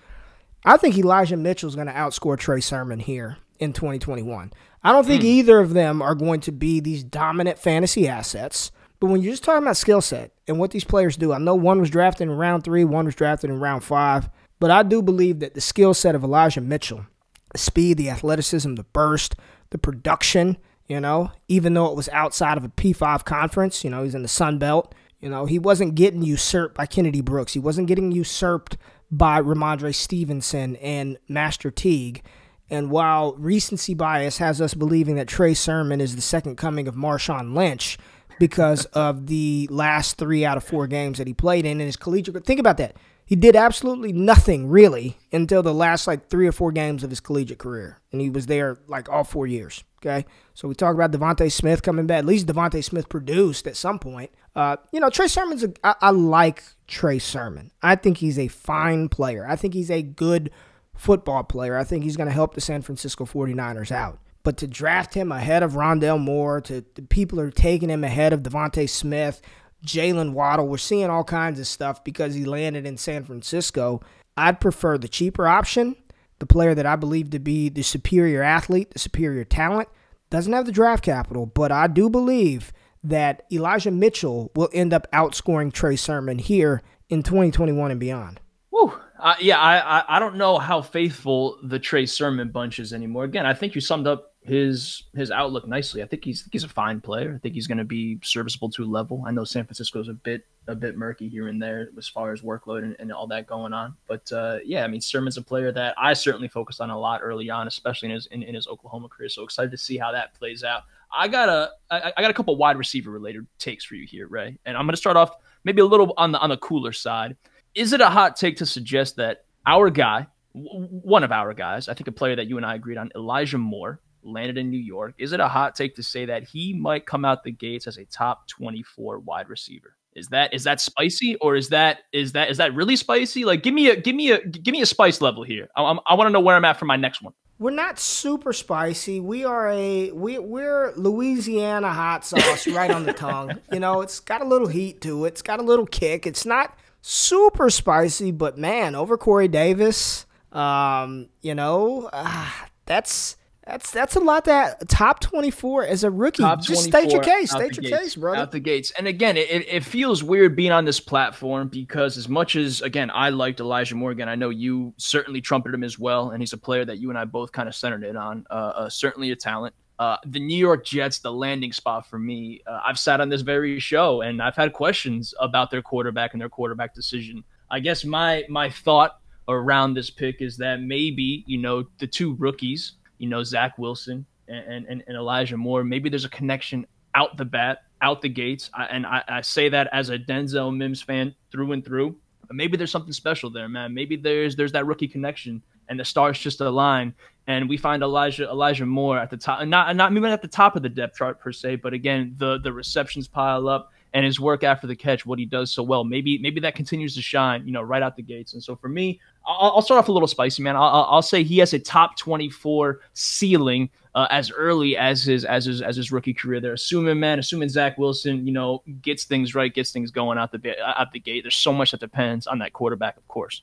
[0.63, 4.53] I think Elijah Mitchell is going to outscore Trey Sermon here in 2021.
[4.83, 5.25] I don't think mm.
[5.25, 8.71] either of them are going to be these dominant fantasy assets.
[8.99, 11.55] But when you're just talking about skill set and what these players do, I know
[11.55, 15.01] one was drafted in round three, one was drafted in round five, but I do
[15.01, 17.07] believe that the skill set of Elijah Mitchell,
[17.51, 19.35] the speed, the athleticism, the burst,
[19.71, 20.57] the production,
[20.87, 24.21] you know, even though it was outside of a P5 conference, you know, he's in
[24.21, 27.53] the Sun Belt, you know, he wasn't getting usurped by Kennedy Brooks.
[27.53, 28.75] He wasn't getting usurped
[29.09, 32.21] by Rhamondre Stevenson and Master Teague.
[32.69, 36.95] And while recency bias has us believing that Trey Sermon is the second coming of
[36.95, 37.97] Marshawn Lynch
[38.37, 41.95] because of the last three out of four games that he played in in his
[41.95, 42.97] collegiate, think about that.
[43.25, 47.19] He did absolutely nothing really until the last like three or four games of his
[47.19, 49.83] collegiate career, and he was there like all four years.
[50.01, 52.19] Okay, so we talk about DeVonta Smith coming back.
[52.19, 54.31] At least DeVonta Smith produced at some point.
[54.55, 55.63] Uh, you know, Trey Sermon's.
[55.63, 57.71] A, I, I like Trey Sermon.
[57.81, 59.47] I think he's a fine player.
[59.47, 60.51] I think he's a good
[60.93, 61.77] football player.
[61.77, 64.19] I think he's going to help the San Francisco 49ers out.
[64.43, 68.41] But to draft him ahead of Rondale Moore, to people are taking him ahead of
[68.41, 69.41] DeVonta Smith,
[69.85, 74.01] Jaylen Waddle, we're seeing all kinds of stuff because he landed in San Francisco.
[74.37, 75.95] I'd prefer the cheaper option,
[76.39, 79.89] the player that I believe to be the superior athlete, the superior talent.
[80.29, 85.07] Doesn't have the draft capital, but I do believe that Elijah Mitchell will end up
[85.11, 88.39] outscoring Trey Sermon here in 2021 and beyond.
[88.71, 88.93] Woo.
[89.19, 93.25] Uh, yeah, I, I, I don't know how faithful the Trey Sermon bunch is anymore.
[93.25, 96.03] Again, I think you summed up his his outlook nicely.
[96.03, 97.33] I think he's he's a fine player.
[97.35, 99.23] I think he's going to be serviceable to a level.
[99.25, 102.33] I know San Francisco is a bit a bit murky here and there as far
[102.33, 103.95] as workload and, and all that going on.
[104.07, 107.21] But uh, yeah, I mean Sermon's a player that I certainly focused on a lot
[107.23, 109.29] early on, especially in his in, in his Oklahoma career.
[109.29, 110.83] So excited to see how that plays out.
[111.11, 114.27] I got a I, I got a couple wide receiver related takes for you here,
[114.27, 115.31] Ray, and I'm going to start off
[115.63, 117.37] maybe a little on the on the cooler side.
[117.75, 121.93] Is it a hot take to suggest that our guy, one of our guys, I
[121.93, 125.15] think a player that you and I agreed on, Elijah Moore, landed in New York.
[125.17, 127.97] Is it a hot take to say that he might come out the gates as
[127.97, 129.95] a top 24 wide receiver?
[130.15, 133.45] Is that is that spicy or is that is that is that really spicy?
[133.45, 135.69] Like, give me a give me a give me a spice level here.
[135.75, 137.33] I, I, I want to know where I'm at for my next one.
[137.59, 139.19] We're not super spicy.
[139.19, 143.59] We are a we we're Louisiana hot sauce right on the tongue.
[143.71, 145.29] You know, it's got a little heat to it.
[145.29, 146.27] It's got a little kick.
[146.27, 152.49] It's not super spicy, but man, over Corey Davis, um, you know, uh,
[152.85, 154.45] that's that's that's a lot.
[154.45, 156.43] That top twenty four as a rookie.
[156.61, 157.51] Just state your case.
[157.51, 158.37] State your gates, case, brother.
[158.37, 158.91] Out the gates.
[158.97, 163.09] And again, it, it feels weird being on this platform because as much as again
[163.13, 166.57] I liked Elijah Morgan, I know you certainly trumpeted him as well, and he's a
[166.57, 168.45] player that you and I both kind of centered it on.
[168.49, 169.73] Uh, uh, certainly a talent.
[169.97, 172.61] Uh, the New York Jets, the landing spot for me.
[172.67, 176.41] Uh, I've sat on this very show and I've had questions about their quarterback and
[176.41, 177.43] their quarterback decision.
[177.71, 182.33] I guess my my thought around this pick is that maybe you know the two
[182.35, 185.85] rookies you know, Zach Wilson and, and, and Elijah Moore.
[185.85, 188.69] Maybe there's a connection out the bat, out the gates.
[188.73, 192.17] I, and I, I say that as a Denzel Mims fan through and through.
[192.45, 193.93] But maybe there's something special there, man.
[193.93, 197.13] Maybe there's there's that rookie connection and the stars just align
[197.47, 200.75] and we find Elijah Elijah Moore at the top not not even at the top
[200.75, 204.37] of the depth chart per se, but again the the receptions pile up and his
[204.39, 206.03] work after the catch, what he does so well.
[206.03, 208.53] Maybe maybe that continues to shine, you know, right out the gates.
[208.53, 210.75] And so for me, I'll, I'll start off a little spicy, man.
[210.75, 215.65] I'll, I'll, say he has a top 24 ceiling uh, as early as his as
[215.65, 216.59] his as his rookie career.
[216.59, 220.51] They're assuming, man, assuming Zach Wilson, you know, gets things right, gets things going out
[220.51, 221.43] the out the gate.
[221.43, 223.61] There's so much that depends on that quarterback, of course.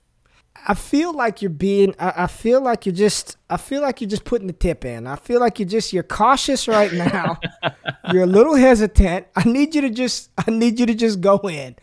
[0.67, 1.95] I feel like you're being.
[1.99, 3.37] I, I, feel like you're just.
[3.49, 5.07] I feel like you're just putting the tip in.
[5.07, 5.93] I feel like you're just.
[5.93, 7.39] You're cautious right now.
[8.13, 9.27] you're a little hesitant.
[9.37, 10.31] I need you to just.
[10.37, 11.77] I need you to just go in.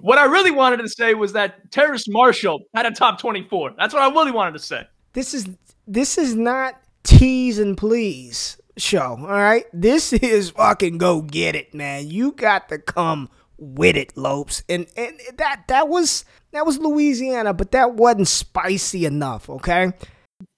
[0.00, 3.74] What I really wanted to say was that Terrace Marshall had a top 24.
[3.76, 4.82] That's what I really wanted to say.
[5.12, 5.48] This is.
[5.86, 9.16] This is not tease and please show.
[9.18, 9.64] All right.
[9.72, 12.08] This is fucking go get it, man.
[12.08, 14.62] You got to come with it, Lopes.
[14.68, 19.92] And and that that was that was Louisiana, but that wasn't spicy enough, okay?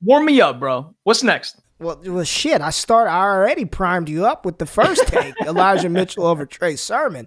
[0.03, 0.95] Warm me up, bro.
[1.05, 1.62] What's next?
[1.83, 2.61] Well, well, shit.
[2.61, 3.09] I start.
[3.09, 7.27] I already primed you up with the first take, Elijah Mitchell over Trey Sermon.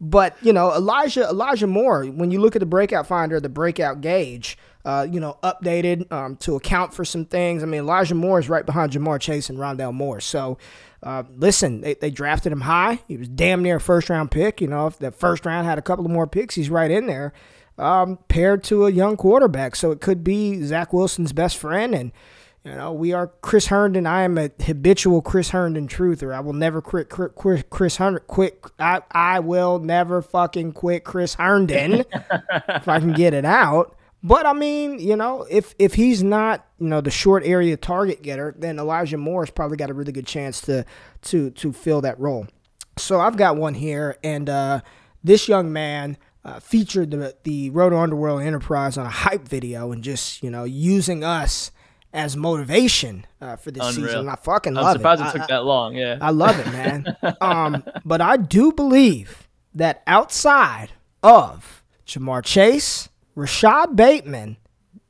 [0.00, 2.04] But you know, Elijah Elijah Moore.
[2.04, 6.36] When you look at the breakout finder, the breakout gauge, uh, you know, updated um,
[6.36, 7.62] to account for some things.
[7.62, 10.20] I mean, Elijah Moore is right behind Ja'Marr Chase and Rondale Moore.
[10.20, 10.58] So,
[11.02, 13.00] uh, listen, they, they drafted him high.
[13.08, 14.60] He was damn near a first round pick.
[14.60, 17.06] You know, if that first round had a couple of more picks, he's right in
[17.06, 17.32] there,
[17.78, 19.74] um, paired to a young quarterback.
[19.74, 21.94] So it could be Zach Wilson's best friend.
[21.94, 22.12] And,
[22.64, 24.06] you know, we are Chris Herndon.
[24.06, 26.34] I am a habitual Chris Herndon truther.
[26.34, 28.22] I will never quit Chris Herndon.
[28.26, 28.64] Quit.
[28.78, 33.94] I, I will never fucking quit Chris Herndon if I can get it out.
[34.22, 38.22] But I mean, you know, if if he's not, you know, the short area target
[38.22, 40.86] getter, then Elijah Moore's probably got a really good chance to
[41.22, 42.46] to to fill that role.
[42.96, 44.80] So I've got one here, and uh,
[45.22, 50.02] this young man uh, featured the the Roto Underworld Enterprise on a hype video, and
[50.02, 51.70] just you know using us
[52.14, 54.08] as motivation uh, for this Unreal.
[54.08, 54.28] season.
[54.28, 55.04] I fucking I'm love it.
[55.04, 55.94] I'm surprised it it took I, that long.
[55.96, 57.16] Yeah, I love it, man.
[57.40, 64.56] um, but I do believe that outside of Ja'Marr Chase Rashod Bateman,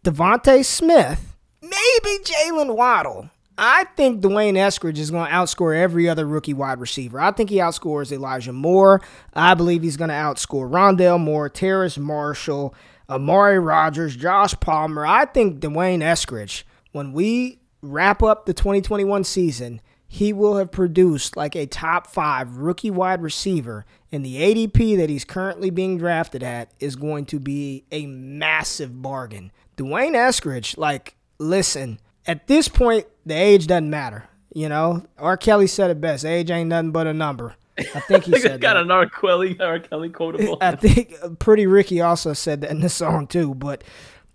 [0.03, 3.31] DeVonta Smith, maybe Jaylen Waddle.
[3.57, 7.21] I think D'Wayne Eskridge is going to outscore every other rookie wide receiver.
[7.21, 9.01] I think he outscores Elijah Moore.
[9.33, 12.75] I believe he's going to outscore Rondale Moore, Terrace Marshall,
[13.09, 15.07] Amari Rodgers, Josh Palmer.
[15.07, 16.65] I think D'Wayne Eskridge,
[16.95, 22.57] when we wrap up the 2021 season, he will have produced like a top five
[22.59, 27.41] rookie wide receiver, and the ADP that he's currently being drafted at is going to
[27.41, 29.51] be a massive bargain.
[29.77, 34.29] D'Wayne Eskridge, like, listen, at this point, the age doesn't matter.
[34.55, 35.37] You know, R.
[35.37, 37.57] Kelly said it best age ain't nothing but a number.
[37.77, 38.85] I think he said got that.
[38.85, 39.09] an R.
[39.09, 39.81] Kelly, R.
[39.81, 40.59] Kelly quotable.
[40.61, 43.83] I think uh, Pretty Ricky also said that in the song too, but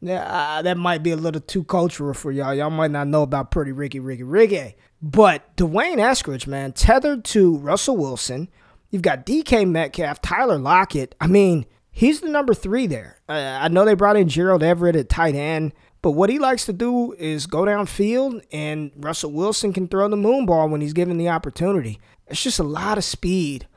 [0.01, 2.53] uh, that might be a little too cultural for y'all.
[2.53, 4.75] Y'all might not know about Pretty Ricky, Ricky, Ricky.
[5.01, 8.49] But D'Wayne Eskridge, man, tethered to Russell Wilson.
[8.89, 11.15] You've got DK Metcalf, Tyler Lockett.
[11.21, 13.19] I mean, he's the number three there.
[13.27, 16.65] Uh, I know they brought in Gerald Everett at tight end, but what he likes
[16.65, 20.93] to do is go downfield, and Russell Wilson can throw the moon ball when he's
[20.93, 21.99] given the opportunity.
[22.27, 23.67] It's just a lot of speed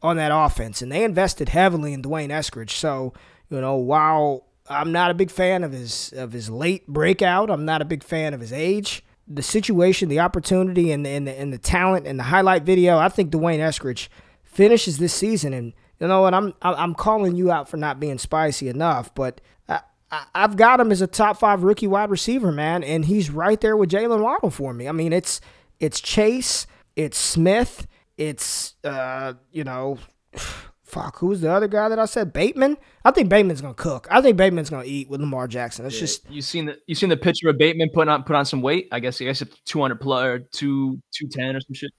[0.00, 2.70] on that offense, and they invested heavily in D'Wayne Eskridge.
[2.70, 3.12] So,
[3.50, 7.64] you know, while I'm not a big fan of his of his late breakout, I'm
[7.64, 11.52] not a big fan of his age the situation, the opportunity, and, and, the, and
[11.52, 14.08] the talent and the highlight video, I think D'Wayne Eskridge
[14.42, 15.52] finishes this season.
[15.54, 16.34] And you know what?
[16.34, 19.80] I'm I'm calling you out for not being spicy enough, but I,
[20.34, 23.76] I've got him as a top five rookie wide receiver, man, and he's right there
[23.76, 24.88] with Jaylen Waddle for me.
[24.88, 25.40] I mean, it's
[25.78, 29.98] it's Chase, it's Smith, it's uh, you know
[30.92, 32.32] fuck, who's the other guy that I said?
[32.32, 32.76] Bateman.
[33.04, 34.06] I think Bateman's gonna cook.
[34.10, 35.86] I think Bateman's gonna eat with Lamar Jackson.
[35.86, 36.00] It's yeah.
[36.00, 38.62] just you seen the you seen the picture of Bateman put on put on some
[38.62, 38.88] weight.
[38.92, 41.90] I guess I guess it's two hundred plus or two two ten or some shit.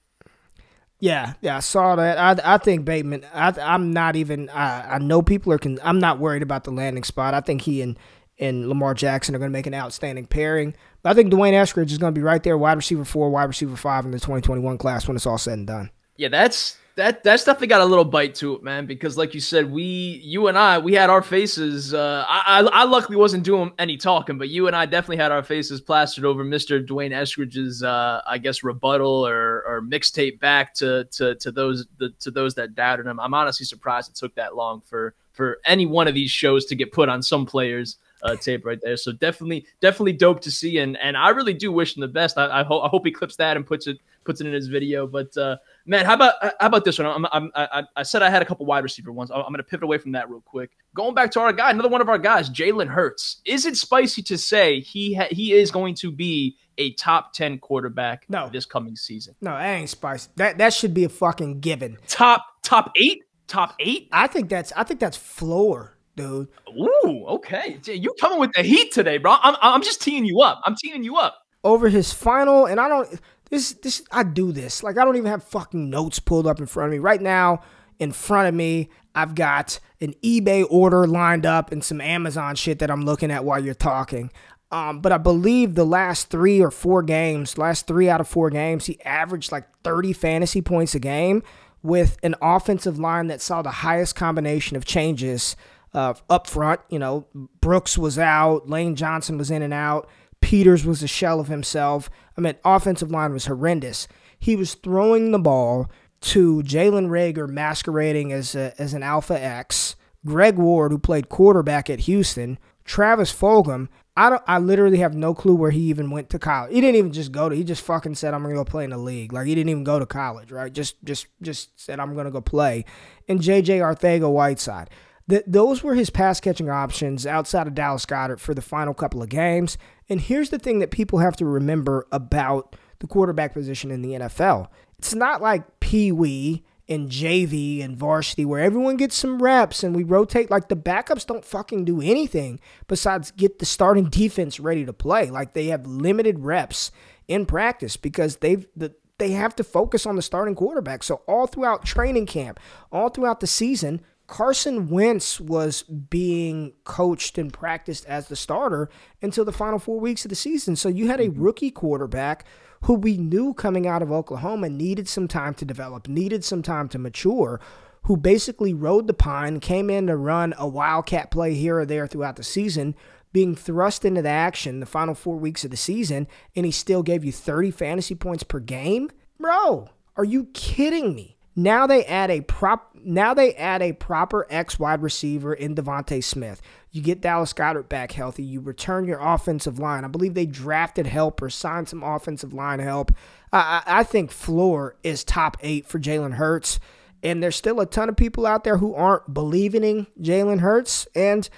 [1.00, 2.18] Yeah, yeah, I saw that.
[2.18, 3.26] I, I think Bateman.
[3.34, 4.48] I, I'm not even.
[4.48, 5.58] I, I know people are.
[5.58, 7.34] Con, I'm not worried about the landing spot.
[7.34, 7.98] I think he and
[8.38, 10.74] and Lamar Jackson are going to make an outstanding pairing.
[11.02, 13.44] But I think D'Wayne Eskridge is going to be right there, wide receiver four, wide
[13.44, 15.90] receiver five in the 2021 class when it's all said and done.
[16.16, 18.86] Yeah, that's that that definitely got a little bite to it, man.
[18.86, 19.84] Because like you said, we,
[20.22, 21.92] you and I, we had our faces.
[21.92, 25.32] Uh, I, I, I luckily wasn't doing any talking, but you and I definitely had
[25.32, 30.74] our faces plastered over Mister D'Wayne Eskridge's, uh, I guess, rebuttal or, or mixtape back
[30.74, 33.18] to to to those the, to those that doubted him.
[33.18, 36.76] I'm honestly surprised it took that long for for any one of these shows to
[36.76, 37.98] get put on some players.
[38.22, 38.96] Uh, tape right there.
[38.96, 42.38] So definitely, definitely dope to see, and and I really do wish him the best.
[42.38, 44.66] I, I hope I hope he clips that and puts it puts it in his
[44.66, 45.06] video.
[45.06, 47.06] But uh, man, how about how about this one?
[47.06, 49.30] I'm, I'm, i I said I had a couple wide receiver ones.
[49.30, 50.70] I'm going to pivot away from that real quick.
[50.94, 53.40] Going back to our guy, another one of our guys, Jalen Hurts.
[53.44, 57.58] Is it spicy to say he ha- he is going to be a top ten
[57.58, 58.48] quarterback no.
[58.52, 59.34] this coming season?
[59.40, 60.30] No, that ain't spicy.
[60.36, 61.98] That that should be a fucking given.
[62.06, 64.08] Top top eight, top eight.
[64.12, 65.92] I think that's I think that's floor.
[66.16, 66.46] Dude.
[66.68, 67.80] Ooh, okay.
[67.86, 69.34] You coming with the heat today, bro?
[69.42, 70.60] I'm, I'm just teeing you up.
[70.64, 73.20] I'm teeing you up over his final, and I don't.
[73.54, 74.82] This this I do this.
[74.82, 76.98] Like I don't even have fucking notes pulled up in front of me.
[76.98, 77.62] Right now,
[78.00, 82.80] in front of me, I've got an eBay order lined up and some Amazon shit
[82.80, 84.32] that I'm looking at while you're talking.
[84.72, 88.50] Um, but I believe the last three or four games, last three out of four
[88.50, 91.44] games, he averaged like 30 fantasy points a game
[91.80, 95.54] with an offensive line that saw the highest combination of changes
[95.92, 96.80] uh, up front.
[96.90, 97.28] You know,
[97.60, 100.08] Brooks was out, Lane Johnson was in and out.
[100.44, 102.10] Peters was a shell of himself.
[102.36, 104.06] I mean, offensive line was horrendous.
[104.38, 109.96] He was throwing the ball to Jalen Reagor masquerading as a, as an Alpha X,
[110.26, 113.88] Greg Ward, who played quarterback at Houston, Travis Fulgham.
[114.18, 114.42] I don't.
[114.46, 116.74] I literally have no clue where he even went to college.
[116.74, 117.56] He didn't even just go to.
[117.56, 119.82] He just fucking said, "I'm gonna go play in the league." Like he didn't even
[119.82, 120.70] go to college, right?
[120.70, 122.84] Just, just, just said, "I'm gonna go play."
[123.30, 124.90] And JJ Arcega Whiteside.
[125.26, 129.22] That those were his pass catching options outside of Dallas Goedert for the final couple
[129.22, 129.78] of games.
[130.08, 134.10] And here's the thing that people have to remember about the quarterback position in the
[134.10, 134.68] NFL.
[134.98, 139.96] It's not like Pee Wee and JV and varsity where everyone gets some reps and
[139.96, 140.50] we rotate.
[140.50, 145.30] Like the backups don't fucking do anything besides get the starting defense ready to play.
[145.30, 146.90] Like they have limited reps
[147.26, 151.02] in practice because they've the they have to focus on the starting quarterback.
[151.02, 152.58] So all throughout training camp,
[152.90, 158.88] all throughout the season, Carson Wentz was being coached and practiced as the starter
[159.20, 160.76] until the final four weeks of the season.
[160.76, 161.42] So you had a mm-hmm.
[161.42, 162.44] rookie quarterback
[162.82, 166.88] who we knew coming out of Oklahoma needed some time to develop, needed some time
[166.90, 167.60] to mature,
[168.02, 172.06] who basically rode the pine, came in to run a wildcat play here or there
[172.06, 172.94] throughout the season,
[173.32, 177.02] being thrust into the action the final four weeks of the season, and he still
[177.02, 179.10] gave you 30 fantasy points per game?
[179.40, 181.33] Bro, are you kidding me?
[181.56, 182.94] Now they add a prop.
[183.04, 186.60] Now they add a proper X wide receiver in DeVonta Smith.
[186.90, 188.42] You get Dallas Goedert back healthy.
[188.42, 190.04] You return your offensive line.
[190.04, 193.12] I believe they drafted help or signed some offensive line help.
[193.52, 196.80] I, I think floor is top eight for Jalen Hurts,
[197.22, 201.06] and there's still a ton of people out there who aren't believing in Jalen Hurts.
[201.14, 201.48] And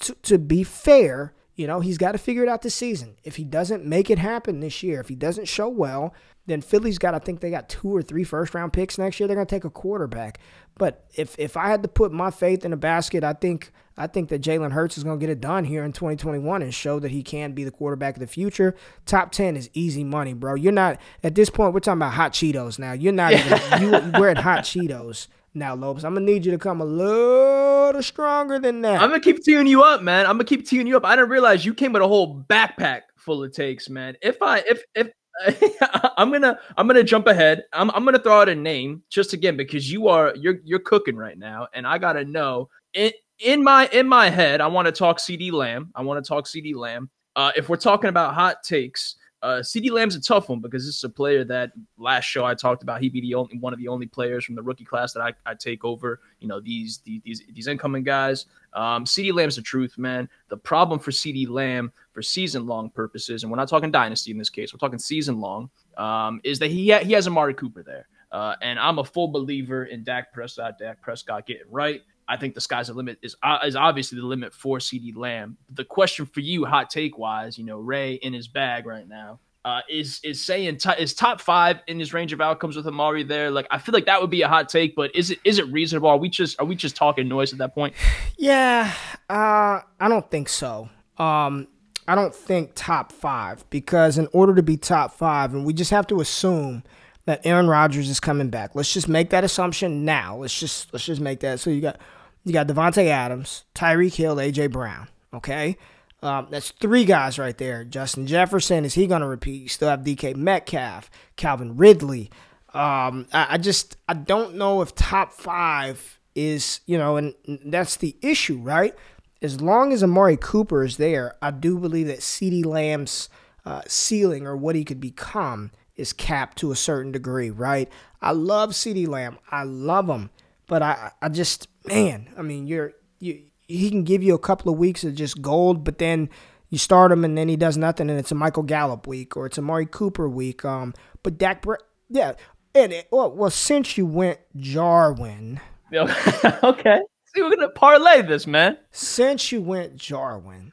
[0.00, 3.16] to, to be fair, you know, he's got to figure it out this season.
[3.24, 6.14] If he doesn't make it happen this year, if he doesn't show well,
[6.46, 9.26] then Philly's got, I think they got two or three first round picks next year.
[9.26, 10.38] They're going to take a quarterback.
[10.78, 14.06] But if if I had to put my faith in a basket, I think I
[14.06, 16.98] think that Jalen Hurts is going to get it done here in 2021 and show
[17.00, 18.74] that he can be the quarterback of the future.
[19.06, 20.54] Top 10 is easy money, bro.
[20.54, 21.72] You're not at this point.
[21.72, 22.92] We're talking about hot Cheetos now.
[22.92, 26.04] You're not even you, we're at hot Cheetos now, Lopes.
[26.04, 29.00] I'm gonna need you to come a little stronger than that.
[29.00, 30.26] I'm gonna keep teeing you up, man.
[30.26, 31.04] I'm gonna keep teeing you up.
[31.04, 34.16] I didn't realize you came with a whole backpack full of takes, man.
[34.20, 35.08] If I if if
[36.16, 37.64] I'm gonna I'm gonna jump ahead.
[37.72, 41.16] I'm I'm gonna throw out a name just again because you are you're you're cooking
[41.16, 44.60] right now, and I gotta know in in my in my head.
[44.60, 45.90] I want to talk CeeDee Lamb.
[45.94, 47.10] I want to talk CeeDee Lamb.
[47.34, 50.96] Uh, if we're talking about hot takes, uh, CeeDee Lamb's a tough one because this
[50.96, 53.00] is a player that last show I talked about.
[53.00, 55.34] He'd be the only one of the only players from the rookie class that I,
[55.44, 56.20] I take over.
[56.40, 58.46] You know these these these incoming guys.
[58.72, 60.28] Um, CeeDee Lamb's the truth, man.
[60.48, 64.38] The problem for CeeDee Lamb for season long purposes, and we're not talking dynasty in
[64.38, 67.82] this case, we're talking season long, um, is that he ha- he has Amari Cooper
[67.82, 68.08] there.
[68.32, 70.78] Uh, and I'm a full believer in Dak Prescott.
[70.78, 72.02] Dak Prescott getting right.
[72.28, 75.56] I think the sky's the limit is uh, is obviously the limit for CeeDee Lamb.
[75.70, 79.40] The question for you, hot take wise, you know, Ray in his bag right now.
[79.64, 83.24] Uh, is is saying t- is top five in his range of outcomes with Amari
[83.24, 83.50] there?
[83.50, 85.66] Like I feel like that would be a hot take, but is it is it
[85.72, 86.08] reasonable?
[86.08, 87.94] Are we just are we just talking noise at that point?
[88.38, 88.92] Yeah,
[89.28, 90.88] uh, I don't think so.
[91.18, 91.66] Um,
[92.06, 95.90] I don't think top five because in order to be top five, and we just
[95.90, 96.84] have to assume
[97.24, 98.74] that Aaron Rodgers is coming back.
[98.74, 100.36] Let's just make that assumption now.
[100.36, 101.60] Let's just let's just make that.
[101.60, 101.98] So you got
[102.46, 105.08] you got Davante Adams, Tyreek Hill, AJ Brown.
[105.34, 105.76] Okay.
[106.22, 107.84] Um, that's three guys right there.
[107.84, 109.62] Justin Jefferson, is he going to repeat?
[109.62, 112.30] You still have DK Metcalf, Calvin Ridley.
[112.72, 117.96] Um, I, I, just, I don't know if top five is, you know, and that's
[117.96, 118.94] the issue, right?
[119.42, 123.28] As long as Amari Cooper is there, I do believe that CeeDee Lamb's
[123.64, 127.90] uh, ceiling or what he could become is capped to a certain degree, right?
[128.22, 129.38] I love CeeDee Lamb.
[129.50, 130.30] I love him.
[130.66, 134.72] But I, I just, man, I mean, you're, you, he can give you a couple
[134.72, 136.28] of weeks of just gold, but then
[136.70, 139.46] you start him and then he does nothing, and it's a Michael Gallup week or
[139.46, 140.64] it's Amari Cooper week.
[140.64, 141.64] Um, but Dak,
[142.08, 142.32] yeah,
[142.74, 145.60] and it, well, well, since you went Jarwin,
[145.94, 148.78] okay, see, we're gonna parlay this, man.
[148.90, 150.72] Since you went Jarwin,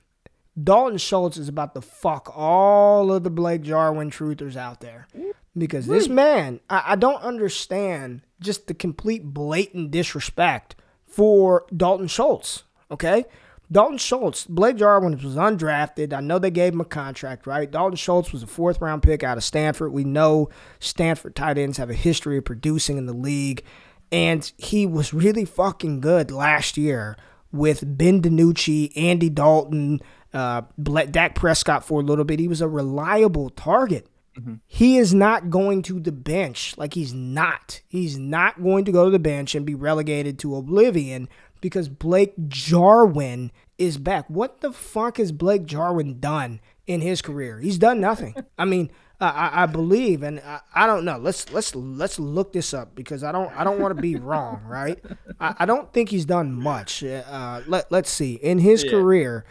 [0.61, 5.07] Dalton Schultz is about to fuck all of the Blake Jarwin truthers out there.
[5.55, 10.75] Because this man, I, I don't understand just the complete blatant disrespect
[11.05, 12.63] for Dalton Schultz.
[12.91, 13.25] Okay.
[13.71, 16.13] Dalton Schultz, Blake Jarwin was undrafted.
[16.13, 17.69] I know they gave him a contract, right?
[17.69, 19.91] Dalton Schultz was a fourth round pick out of Stanford.
[19.91, 23.63] We know Stanford tight ends have a history of producing in the league.
[24.11, 27.17] And he was really fucking good last year
[27.51, 30.01] with Ben DiNucci, Andy Dalton,
[30.33, 32.39] uh, Dak Prescott for a little bit.
[32.39, 34.07] He was a reliable target.
[34.37, 34.55] Mm-hmm.
[34.65, 36.75] He is not going to the bench.
[36.77, 37.81] Like he's not.
[37.87, 41.29] He's not going to go to the bench and be relegated to oblivion
[41.61, 44.29] because Blake Jarwin is back.
[44.29, 47.59] What the fuck has Blake Jarwin done in his career?
[47.59, 48.35] He's done nothing.
[48.57, 51.17] I mean, I, I believe, and I, I, don't know.
[51.17, 54.61] Let's let's let's look this up because I don't I don't want to be wrong,
[54.67, 54.99] right?
[55.39, 57.03] I, I, don't think he's done much.
[57.03, 58.91] Uh, let let's see in his yeah.
[58.91, 59.45] career,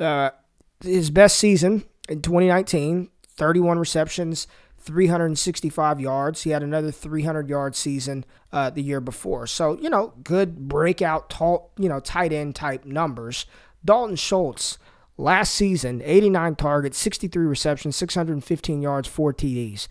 [0.00, 0.30] uh,
[0.80, 4.46] his best season in 2019, 31 receptions,
[4.78, 6.42] 365 yards.
[6.42, 9.46] He had another 300 yard season uh, the year before.
[9.46, 13.46] So, you know, good breakout, tall, you know, tight end type numbers.
[13.84, 14.78] Dalton Schultz,
[15.16, 19.88] last season, 89 targets, 63 receptions, 615 yards, four TDs.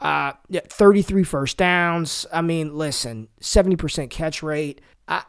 [0.00, 2.26] Uh, yeah, 33 first downs.
[2.32, 4.80] I mean, listen, 70% catch rate.
[5.06, 5.22] I,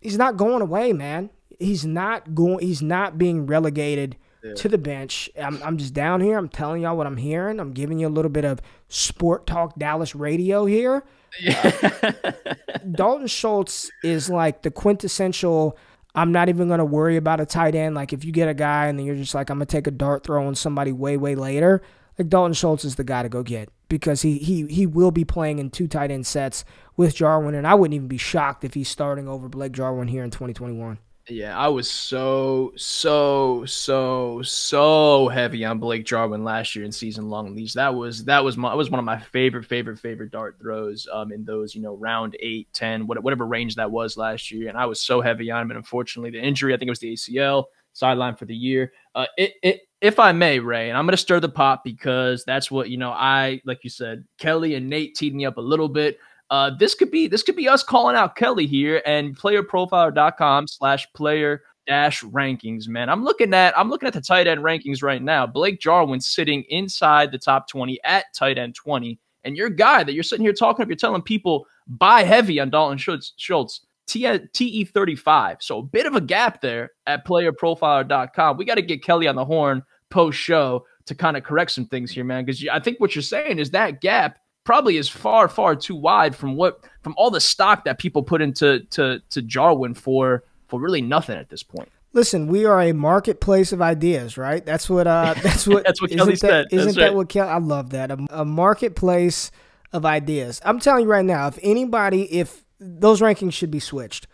[0.00, 1.30] he's not going away, man.
[1.58, 2.66] He's not going.
[2.66, 4.54] He's not being relegated yeah.
[4.54, 5.30] to the bench.
[5.40, 6.38] I'm, I'm just down here.
[6.38, 7.60] I'm telling y'all what I'm hearing.
[7.60, 11.04] I'm giving you a little bit of sport talk Dallas radio here.
[11.40, 11.90] Yeah.
[12.02, 12.32] uh,
[12.92, 15.76] Dalton Schultz is like the quintessential.
[16.14, 17.94] I'm not even going to worry about a tight end.
[17.94, 19.86] Like if you get a guy and then you're just like, I'm going to take
[19.86, 21.82] a dart throw on somebody way, way later.
[22.18, 25.24] Like Dalton Schultz is the guy to go get because he he he will be
[25.24, 26.64] playing in two tight end sets
[26.96, 30.22] with Jarwin, and I wouldn't even be shocked if he's starting over Blake Jarwin here
[30.22, 30.98] in 2021.
[31.28, 37.28] Yeah, I was so, so, so, so heavy on Blake Jarwin last year in season
[37.28, 37.74] long leash.
[37.74, 41.30] That was that was my was one of my favorite, favorite, favorite dart throws um
[41.30, 44.68] in those, you know, round eight, ten, 10, whatever range that was last year.
[44.68, 45.70] And I was so heavy on him.
[45.70, 48.92] And unfortunately, the injury, I think it was the ACL, sideline for the year.
[49.14, 52.70] Uh it it if I may, Ray, and I'm to stir the pot because that's
[52.70, 55.88] what, you know, I, like you said, Kelly and Nate teed me up a little
[55.88, 56.18] bit.
[56.50, 61.06] Uh, this could be this could be us calling out Kelly here and playerprofiler.com slash
[61.14, 63.08] player dash rankings, man.
[63.08, 65.46] I'm looking at I'm looking at the tight end rankings right now.
[65.46, 69.18] Blake Jarwin sitting inside the top 20 at tight end 20.
[69.44, 72.98] And your guy that you're sitting here talking you're telling people buy heavy on Dalton
[72.98, 75.56] Schultz, Schultz TE35.
[75.60, 78.56] So a bit of a gap there at playerprofiler.com.
[78.56, 81.86] We got to get Kelly on the horn post show to kind of correct some
[81.86, 82.44] things here, man.
[82.44, 84.38] Because I think what you're saying is that gap
[84.70, 88.40] probably is far, far too wide from what from all the stock that people put
[88.40, 91.88] into to to Jarwin for for really nothing at this point.
[92.12, 94.64] Listen, we are a marketplace of ideas, right?
[94.64, 96.66] That's what uh that's what that's what Kelly said.
[96.70, 98.12] Isn't that what Kelly I love that.
[98.12, 99.50] A, a marketplace
[99.92, 100.60] of ideas.
[100.64, 104.28] I'm telling you right now, if anybody if those rankings should be switched.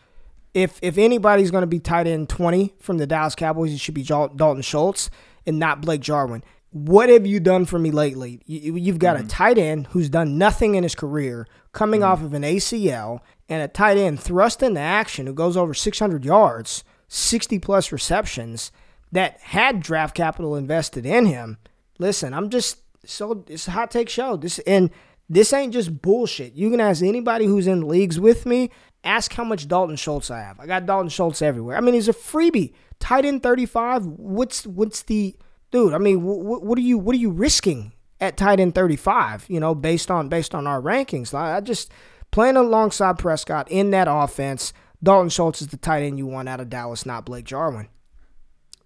[0.53, 3.95] If if anybody's going to be tight end 20 from the Dallas Cowboys, it should
[3.95, 5.09] be Dalton Schultz
[5.47, 6.45] and not Blake Jarwin
[6.77, 8.43] what have you done for me lately?
[8.45, 9.27] You, have got mm-hmm.
[9.27, 12.11] a tight end who's done nothing in his career, coming mm-hmm.
[12.11, 16.23] off of an ACL, and a tight end thrust into action who goes over 600
[16.23, 18.73] yards, 60 plus receptions,
[19.11, 21.57] that had draft capital invested in him.
[21.99, 24.37] Listen, I'm just so it's a hot take show.
[24.37, 24.91] This and
[25.31, 26.57] this ain't just bullshit.
[26.57, 28.71] You can ask anybody who's in leagues with me.
[29.03, 30.61] Ask how much Dalton Schultz I have.
[30.61, 31.79] I got Dalton Schultz everywhere.
[31.79, 32.75] I mean, he's a freebie.
[33.01, 34.05] Tight end 35.
[34.05, 35.37] What's what's the
[35.77, 35.93] dude.
[35.93, 39.47] I mean, what, what are you what are you risking at tight end 35?
[39.49, 41.35] You know, based on based on our rankings.
[41.35, 41.91] I just
[42.31, 44.73] playing alongside Prescott in that offense.
[45.03, 47.89] Dalton Schultz is the tight end you want out of Dallas, not Blake Jarwin.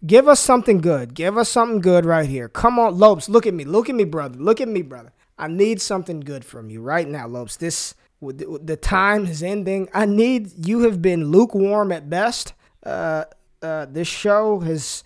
[0.04, 1.14] Give us something good.
[1.14, 2.48] Give us something good right here.
[2.48, 3.28] Come on, Lopes.
[3.28, 3.64] Look at me.
[3.64, 4.38] Look at me, brother.
[4.38, 5.12] Look at me, brother.
[5.38, 7.56] I need something good from you right now, Lopes.
[7.56, 9.88] This the time is ending.
[9.94, 12.52] I need you have been lukewarm at best.
[12.82, 13.24] Uh,
[13.62, 15.04] uh, this show has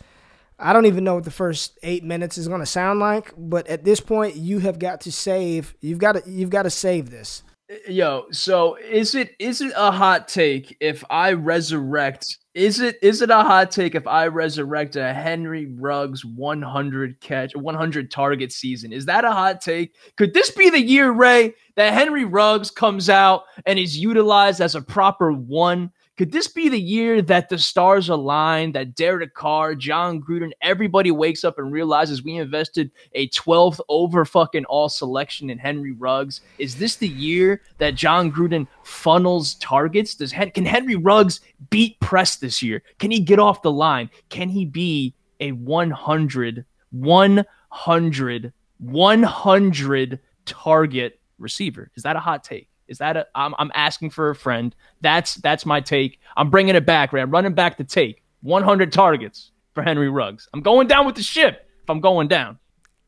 [0.58, 3.66] I don't even know what the first eight minutes is going to sound like, but
[3.66, 5.74] at this point, you have got to save.
[5.80, 6.30] You've got to.
[6.30, 7.42] You've got to save this.
[7.88, 12.38] Yo, so is it is it a hot take if I resurrect?
[12.52, 17.56] Is it is it a hot take if I resurrect a Henry Ruggs 100 catch
[17.56, 18.92] 100 target season?
[18.92, 19.94] Is that a hot take?
[20.16, 24.74] Could this be the year, Ray, that Henry Ruggs comes out and is utilized as
[24.74, 25.90] a proper one?
[26.16, 31.10] Could this be the year that the stars align, that Derek Carr, Jon Gruden, everybody
[31.10, 36.40] wakes up and realizes we invested a 12th over fucking all selection in Henry Ruggs?
[36.58, 40.14] Is this the year that Jon Gruden funnels targets?
[40.14, 41.40] Does can Henry Ruggs
[41.70, 42.84] beat press this year?
[43.00, 44.08] Can he get off the line?
[44.28, 51.90] Can he be a 100, 100, 100 target receiver?
[51.96, 52.68] Is that a hot take?
[52.88, 53.26] Is that a?
[53.34, 54.74] I'm I'm asking for a friend.
[55.00, 56.20] That's that's my take.
[56.36, 57.12] I'm bringing it back.
[57.12, 58.22] I'm running back the take.
[58.42, 60.48] 100 targets for Henry Ruggs.
[60.52, 61.68] I'm going down with the ship.
[61.82, 62.58] If I'm going down,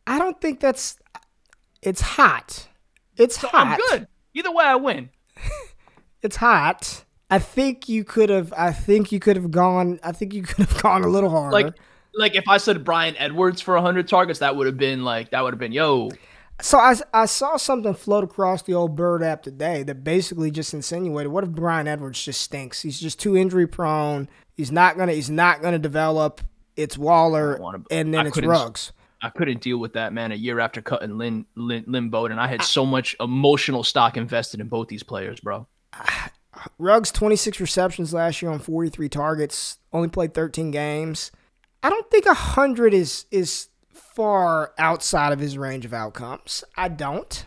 [0.07, 0.99] I don't think that's.
[1.83, 2.69] It's hot.
[3.17, 3.67] It's so hot.
[3.67, 4.09] I'm good.
[4.35, 5.11] Either way, I win.
[6.23, 7.05] it's hot.
[7.31, 8.53] I think you could have.
[8.57, 10.01] I think you could have gone.
[10.03, 11.53] I think you could have gone a little harder.
[11.53, 11.75] Like,
[12.15, 15.43] like if I said Bryan Edwards for 100 targets, that would have been like that
[15.43, 16.11] would have been yo.
[16.61, 20.73] So I, I saw something float across the old bird app today that basically just
[20.73, 22.81] insinuated what if Bryan Edwards just stinks?
[22.81, 24.29] He's just too injury prone.
[24.55, 26.41] He's not gonna he's not gonna develop.
[26.75, 28.93] It's Waller wanna, and then I it's Ruggs.
[29.21, 32.39] I couldn't deal with that man a year after cutting Lynn Lynn, Lynn Bowden.
[32.39, 35.67] I had so much emotional stock invested in both these players, bro.
[36.79, 41.31] Ruggs 26 receptions last year on 43 targets, only played 13 games.
[41.83, 46.65] I don't think 100 is is far outside of his range of outcomes.
[46.77, 47.45] I don't.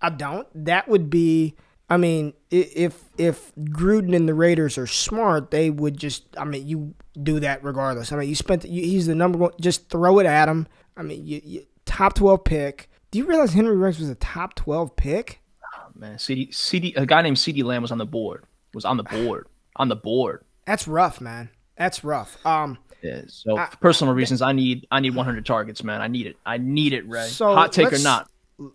[0.00, 0.46] I don't.
[0.54, 1.56] That would be.
[1.88, 6.24] I mean, if if Gruden and the Raiders are smart, they would just.
[6.36, 8.12] I mean, you do that regardless.
[8.12, 8.64] I mean, you spent.
[8.64, 9.52] You, he's the number one.
[9.60, 10.66] Just throw it at him.
[10.96, 12.88] I mean, you, you, top twelve pick.
[13.10, 15.40] Do you realize Henry Ruggs was a top twelve pick?
[15.76, 18.44] Oh, man, CD CD a guy named CeeDee Lamb was on the board.
[18.74, 19.46] Was on the board.
[19.76, 20.44] on the board.
[20.66, 21.50] That's rough, man.
[21.76, 22.38] That's rough.
[22.46, 22.78] Um.
[23.02, 26.00] Yeah, so I, for personal reasons, I need I need 100 targets, man.
[26.00, 26.36] I need it.
[26.46, 27.26] I need it, Ray.
[27.26, 28.30] So Hot take or not?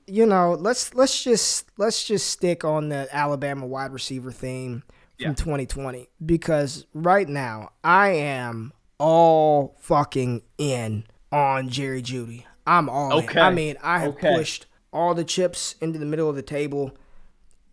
[0.06, 4.84] You know, let's let's just let's just stick on the Alabama wide receiver theme
[5.18, 5.34] from yeah.
[5.34, 12.44] 2020 because right now I am all fucking in on Jerry Jeudy.
[12.66, 13.40] I'm all okay.
[13.40, 13.46] in.
[13.46, 14.36] I mean, I have okay.
[14.36, 16.92] pushed all the chips into the middle of the table.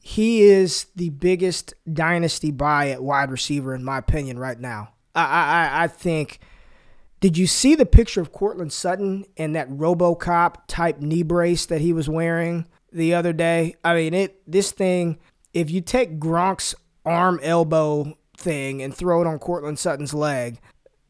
[0.00, 4.93] He is the biggest dynasty buy at wide receiver in my opinion right now.
[5.14, 6.40] I I I think.
[7.20, 11.80] Did you see the picture of Courtland Sutton and that RoboCop type knee brace that
[11.80, 13.76] he was wearing the other day?
[13.82, 15.18] I mean, it this thing.
[15.54, 16.74] If you take Gronk's
[17.06, 20.60] arm elbow thing and throw it on Courtland Sutton's leg,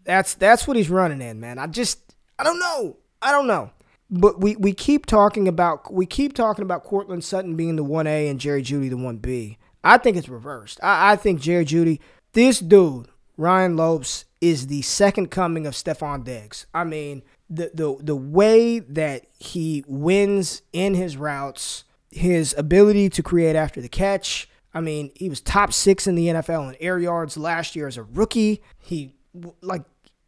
[0.05, 1.59] that's that's what he's running in, man.
[1.59, 2.97] I just I don't know.
[3.21, 3.71] I don't know.
[4.11, 8.07] But we, we keep talking about we keep talking about Courtland Sutton being the one
[8.07, 9.59] A and Jerry Jeudy the one B.
[9.83, 10.79] I think it's reversed.
[10.83, 12.01] I, I think Jerry Jeudy,
[12.33, 16.67] this dude, Ryan Lopes is the second coming of Stefon Diggs.
[16.75, 23.23] I mean, the the the way that he wins in his routes, his ability to
[23.23, 24.49] create after the catch.
[24.73, 27.97] I mean, he was top six in the NFL in air yards last year as
[27.97, 28.63] a rookie.
[28.79, 29.15] He
[29.61, 29.85] like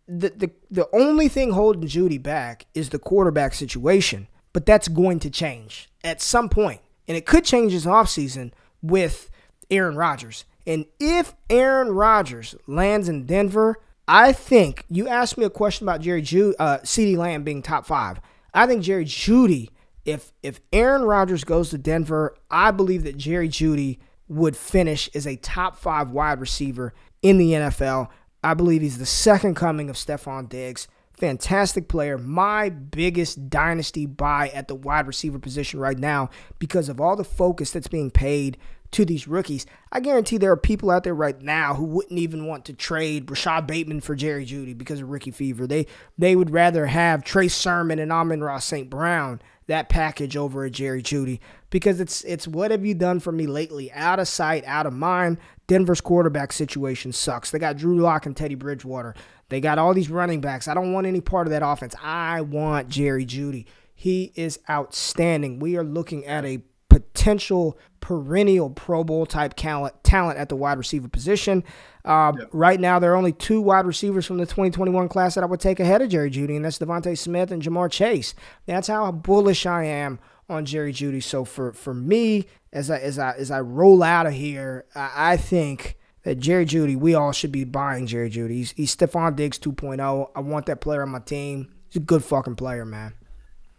[0.07, 5.21] the the the only thing holding Jeudy back is the quarterback situation, but that's going
[5.21, 8.53] to change at some point, and it could change this offseason
[8.83, 9.31] with
[9.71, 10.45] Aaron Rodgers.
[10.67, 13.77] And if Aaron Rodgers lands in Denver,
[14.09, 17.87] I think you asked me a question about Jerry Jeudy, uh, CeeDee Lamb being top
[17.87, 18.21] five.
[18.55, 19.71] I think Jerry Jeudy,
[20.05, 23.99] if if Aaron Rodgers goes to Denver, I believe that Jerry Jeudy
[24.29, 28.09] would finish as a top five wide receiver in the NFL.
[28.43, 30.89] I believe he's the second coming of Stefon Diggs.
[31.19, 32.19] Fantastic player.
[32.19, 37.25] My biggest dynasty buy at the wide receiver position right now because of all the
[37.25, 38.59] focus that's being paid
[38.93, 39.67] to these rookies.
[39.91, 43.31] I guarantee there are people out there right now who wouldn't even want to trade
[43.31, 45.67] Rashod Bateman for Jerry Jeudy because of rookie fever.
[45.67, 45.87] They
[46.19, 48.89] they would rather have Trey Sermon and Amon-Ra St.
[48.89, 51.41] Brown that package over a Jerry Jeudy
[51.71, 53.91] because it's it's what have you done for me lately?
[53.93, 55.39] Out of sight, out of mind.
[55.67, 57.51] Denver's quarterback situation sucks.
[57.51, 59.15] They got Drew Lock and Teddy Bridgewater.
[59.49, 60.69] They got all these running backs.
[60.69, 61.95] I don't want any part of that offense.
[62.03, 63.67] I want Jerry Jeudy.
[63.95, 65.59] He is outstanding.
[65.59, 69.95] We are looking at a potential perennial Pro Bowl type talent,
[70.39, 71.65] at the wide receiver position.
[72.05, 72.49] Uh, yep.
[72.53, 75.61] Right now, there are only two wide receivers from the 2021 class that I would
[75.61, 78.35] take ahead of Jerry Jeudy, and that's DeVonta Smith and Ja'Marr Chase.
[78.67, 80.19] That's how bullish I am
[80.49, 81.23] on Jerry Jeudy.
[81.23, 85.33] So for for me, as I as I as I roll out of here, I,
[85.33, 85.97] I think
[86.35, 88.51] Jerry Jeudy, we all should be buying Jerry Jeudy.
[88.51, 90.31] He's, he's Stefon Diggs 2.0.
[90.35, 91.73] I want that player on my team.
[91.89, 93.15] He's a good fucking player, man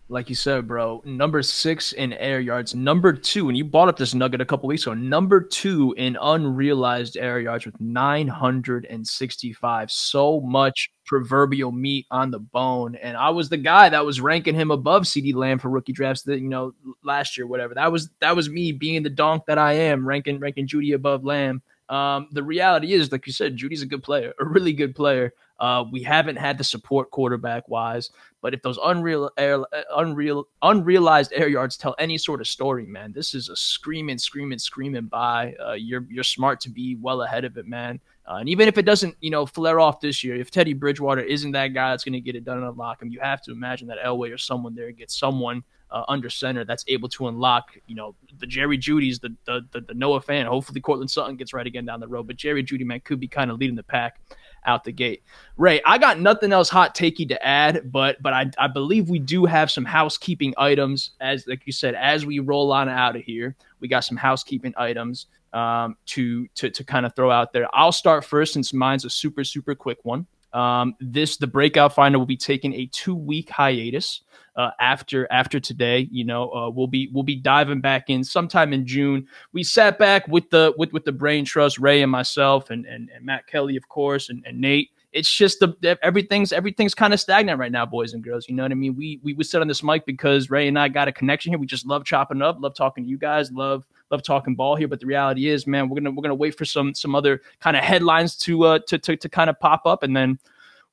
[0.09, 3.97] like you said, bro, number six in air yards, number two, and you bought up
[3.97, 9.91] this nugget a couple weeks ago, number two in unrealized air yards with 965.
[9.91, 12.95] So much proverbial meat on the bone.
[12.95, 16.23] And I was the guy that was ranking him above CeeDee Lamb for rookie drafts
[16.23, 16.73] that, you know,
[17.03, 17.73] last year, whatever.
[17.73, 21.25] That was that was me being the donk that I am, ranking ranking Jeudy above
[21.25, 21.61] Lamb.
[21.89, 25.33] Um, the reality is, like you said, Jeudy's a good player, a really good player.
[25.59, 28.11] Uh, we haven't had the support quarterback wise,
[28.41, 29.63] but if those unreal, air,
[29.95, 34.59] unreal, unrealized air yards tell any sort of story, man, this is a screaming, screaming,
[34.59, 35.55] screaming buy.
[35.65, 37.99] Uh, you're you're smart to be well ahead of it, man.
[38.29, 41.21] Uh, and even if it doesn't, you know, flare off this year, if Teddy Bridgewater
[41.21, 43.51] isn't that guy that's going to get it done and unlock him, you have to
[43.51, 47.77] imagine that Elway or someone there gets someone uh, under center that's able to unlock,
[47.87, 50.45] you know, the Jerry Jeudy's, the, the the, the Noah Fant.
[50.45, 53.27] Hopefully, Courtland Sutton gets right again down the road, but Jerry Jeudy man could be
[53.27, 54.19] kind of leading the pack
[54.65, 55.23] out the gate.
[55.55, 59.19] Ray, I got nothing else hot takey to add, but but I, I believe we
[59.19, 63.23] do have some housekeeping items as like you said as we roll on out of
[63.23, 63.55] here.
[63.79, 67.67] We got some housekeeping items um, to to to kind of throw out there.
[67.73, 70.27] I'll start first since mine's a super super quick one.
[70.57, 74.23] Um, this the breakout finder will be taking a two week hiatus
[74.55, 76.07] uh, after after today.
[76.11, 79.27] You know, uh, we'll be we'll be diving back in sometime in June.
[79.53, 83.07] We sat back with the with with the brain trust, Ray and myself, and and,
[83.15, 84.89] and Matt Kelly, of course, and, and Nate.
[85.17, 88.47] It's just the everything's everything's kind of stagnant right now, boys and girls.
[88.47, 88.95] You know what I mean?
[88.95, 91.59] We we we sit on this mic because Ray and I got a connection here.
[91.59, 94.87] We just love chopping up, love talking to you guys, love love talking ball here.
[94.87, 97.75] But the reality is, man, we're gonna we're gonna wait for some some other kind
[97.75, 100.37] of headlines to uh to to, to kind of pop up, and then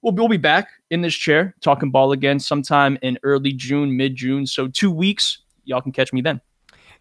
[0.01, 4.17] we'll, we'll be back in this chair talking ball again sometime in early June, mid
[4.17, 4.47] June.
[4.47, 5.39] So two weeks.
[5.67, 6.41] Y'all can catch me then.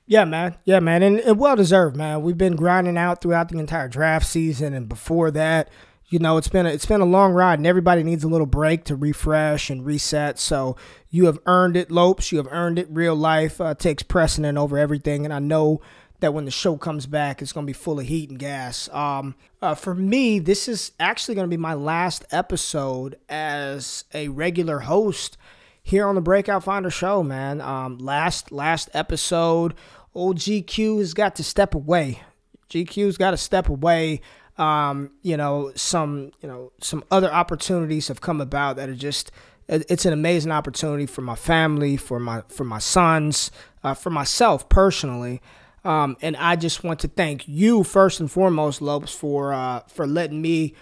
[0.06, 0.56] Yeah, man.
[0.66, 1.04] Yeah, man.
[1.04, 2.22] And, and well deserved, man.
[2.22, 5.70] We've been grinding out throughout the entire draft season and before that.
[6.10, 8.46] You know, it's been a, it's been a long ride and everybody needs a little
[8.46, 10.38] break to refresh and reset.
[10.38, 10.76] So
[11.10, 12.32] you have earned it, Lopes.
[12.32, 12.88] You have earned it.
[12.90, 15.26] Real life uh, takes precedent over everything.
[15.26, 15.82] And I know
[16.20, 18.88] that when the show comes back, it's going to be full of heat and gas.
[18.94, 24.30] Um, uh, for me, this is actually going to be my last episode as a
[24.30, 25.36] regular host
[25.82, 27.60] here on the Breakout Finder show, man.
[27.60, 29.74] Um, last last episode,
[30.16, 32.22] old GQ has got to step away.
[32.70, 34.22] GQ's got to step away.
[34.58, 39.32] Um, you know, some you know some other opportunities have come about that are just
[39.68, 43.52] it's an amazing opportunity for my family, for my for my sons,
[43.84, 45.42] uh, for myself personally.
[45.86, 50.08] Um, and I just want to thank you first and foremost, Lopes, for uh, for
[50.08, 50.76] letting me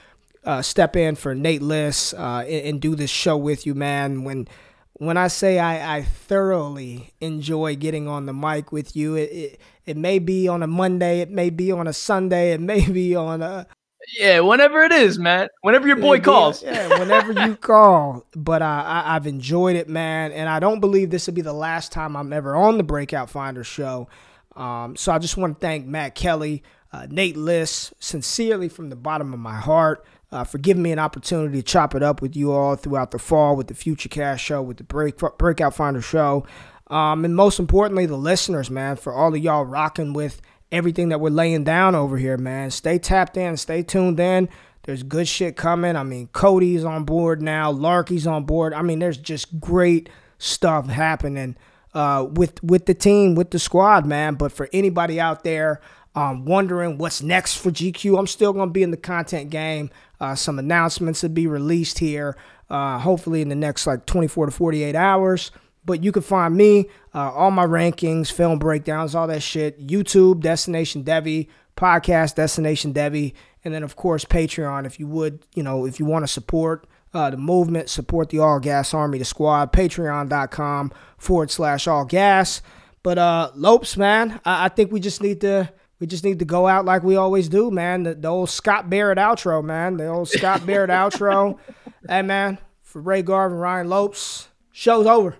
[0.43, 4.23] uh, step in for Nate Liss uh, and, and, do this show with you, man.
[4.23, 4.47] When
[5.01, 9.61] when I say I, I thoroughly enjoy getting on the mic with you, it, it,
[9.83, 13.15] it may be on a Monday, it may be on a Sunday, it may be
[13.15, 13.65] on a
[14.17, 15.47] yeah, whenever it is, man.
[15.61, 16.61] Whenever your boy calls.
[16.61, 18.25] Yeah, whenever you call.
[18.35, 20.31] But uh, I, I've enjoyed it, man.
[20.31, 23.29] And I don't believe this will be the last time I'm ever on the Breakout
[23.29, 24.07] Finder show.
[24.55, 28.95] Um, so I just want to thank Matt Kelly, uh, Nate Liss, sincerely from the
[28.95, 32.35] bottom of my heart uh, for giving me an opportunity to chop it up with
[32.35, 36.01] you all throughout the fall with the Future Cast show, with the Break Breakout Finder
[36.01, 36.45] show.
[36.87, 41.19] Um, and most importantly, the listeners, man, for all of y'all rocking with everything that
[41.19, 42.71] we're laying down over here, man.
[42.71, 44.49] Stay tapped in, stay tuned in.
[44.83, 45.95] There's good shit coming.
[45.95, 48.73] I mean, Cody's on board now, Larky's on board.
[48.73, 51.55] I mean, there's just great stuff happening
[51.93, 54.35] uh, with with the team, with the squad, man.
[54.35, 55.81] But for anybody out there
[56.15, 59.89] um, wondering what's next for GQ, I'm still gonna be in the content game.
[60.19, 62.37] Uh, some announcements will be released here,
[62.69, 65.51] uh, hopefully in the next like 24 to 48 hours.
[65.83, 69.85] But you can find me, uh, all my rankings, film breakdowns, all that shit.
[69.85, 73.33] YouTube, Destination Devy, podcast, Destination Devy,
[73.65, 74.85] and then of course Patreon.
[74.85, 78.39] If you would, you know, if you want to support uh, the movement, support the
[78.39, 79.73] All Gas Army, the squad.
[79.73, 82.61] Patreon.com forward slash All Gas.
[83.03, 86.45] But uh, Lopes, man, I, I think we just need to we just need to
[86.45, 88.03] go out like we always do, man.
[88.03, 89.97] The, the old Scott Barrett outro, man.
[89.97, 91.59] The old Scott Barrett outro.
[92.09, 95.37] Hey, man, for Ray Garvin, Ryan Lopes, show's over.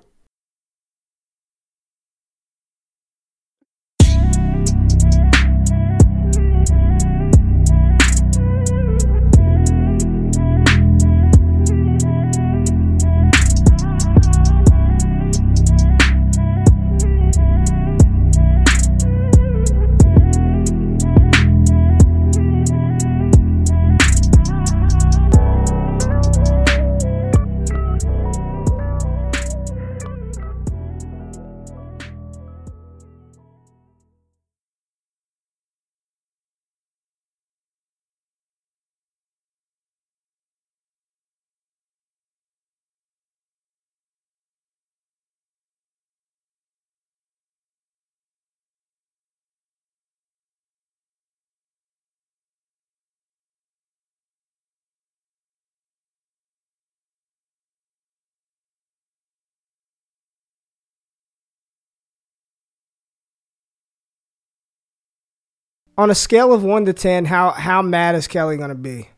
[66.02, 69.10] On a scale of one to ten, how how mad is Kelly gonna be?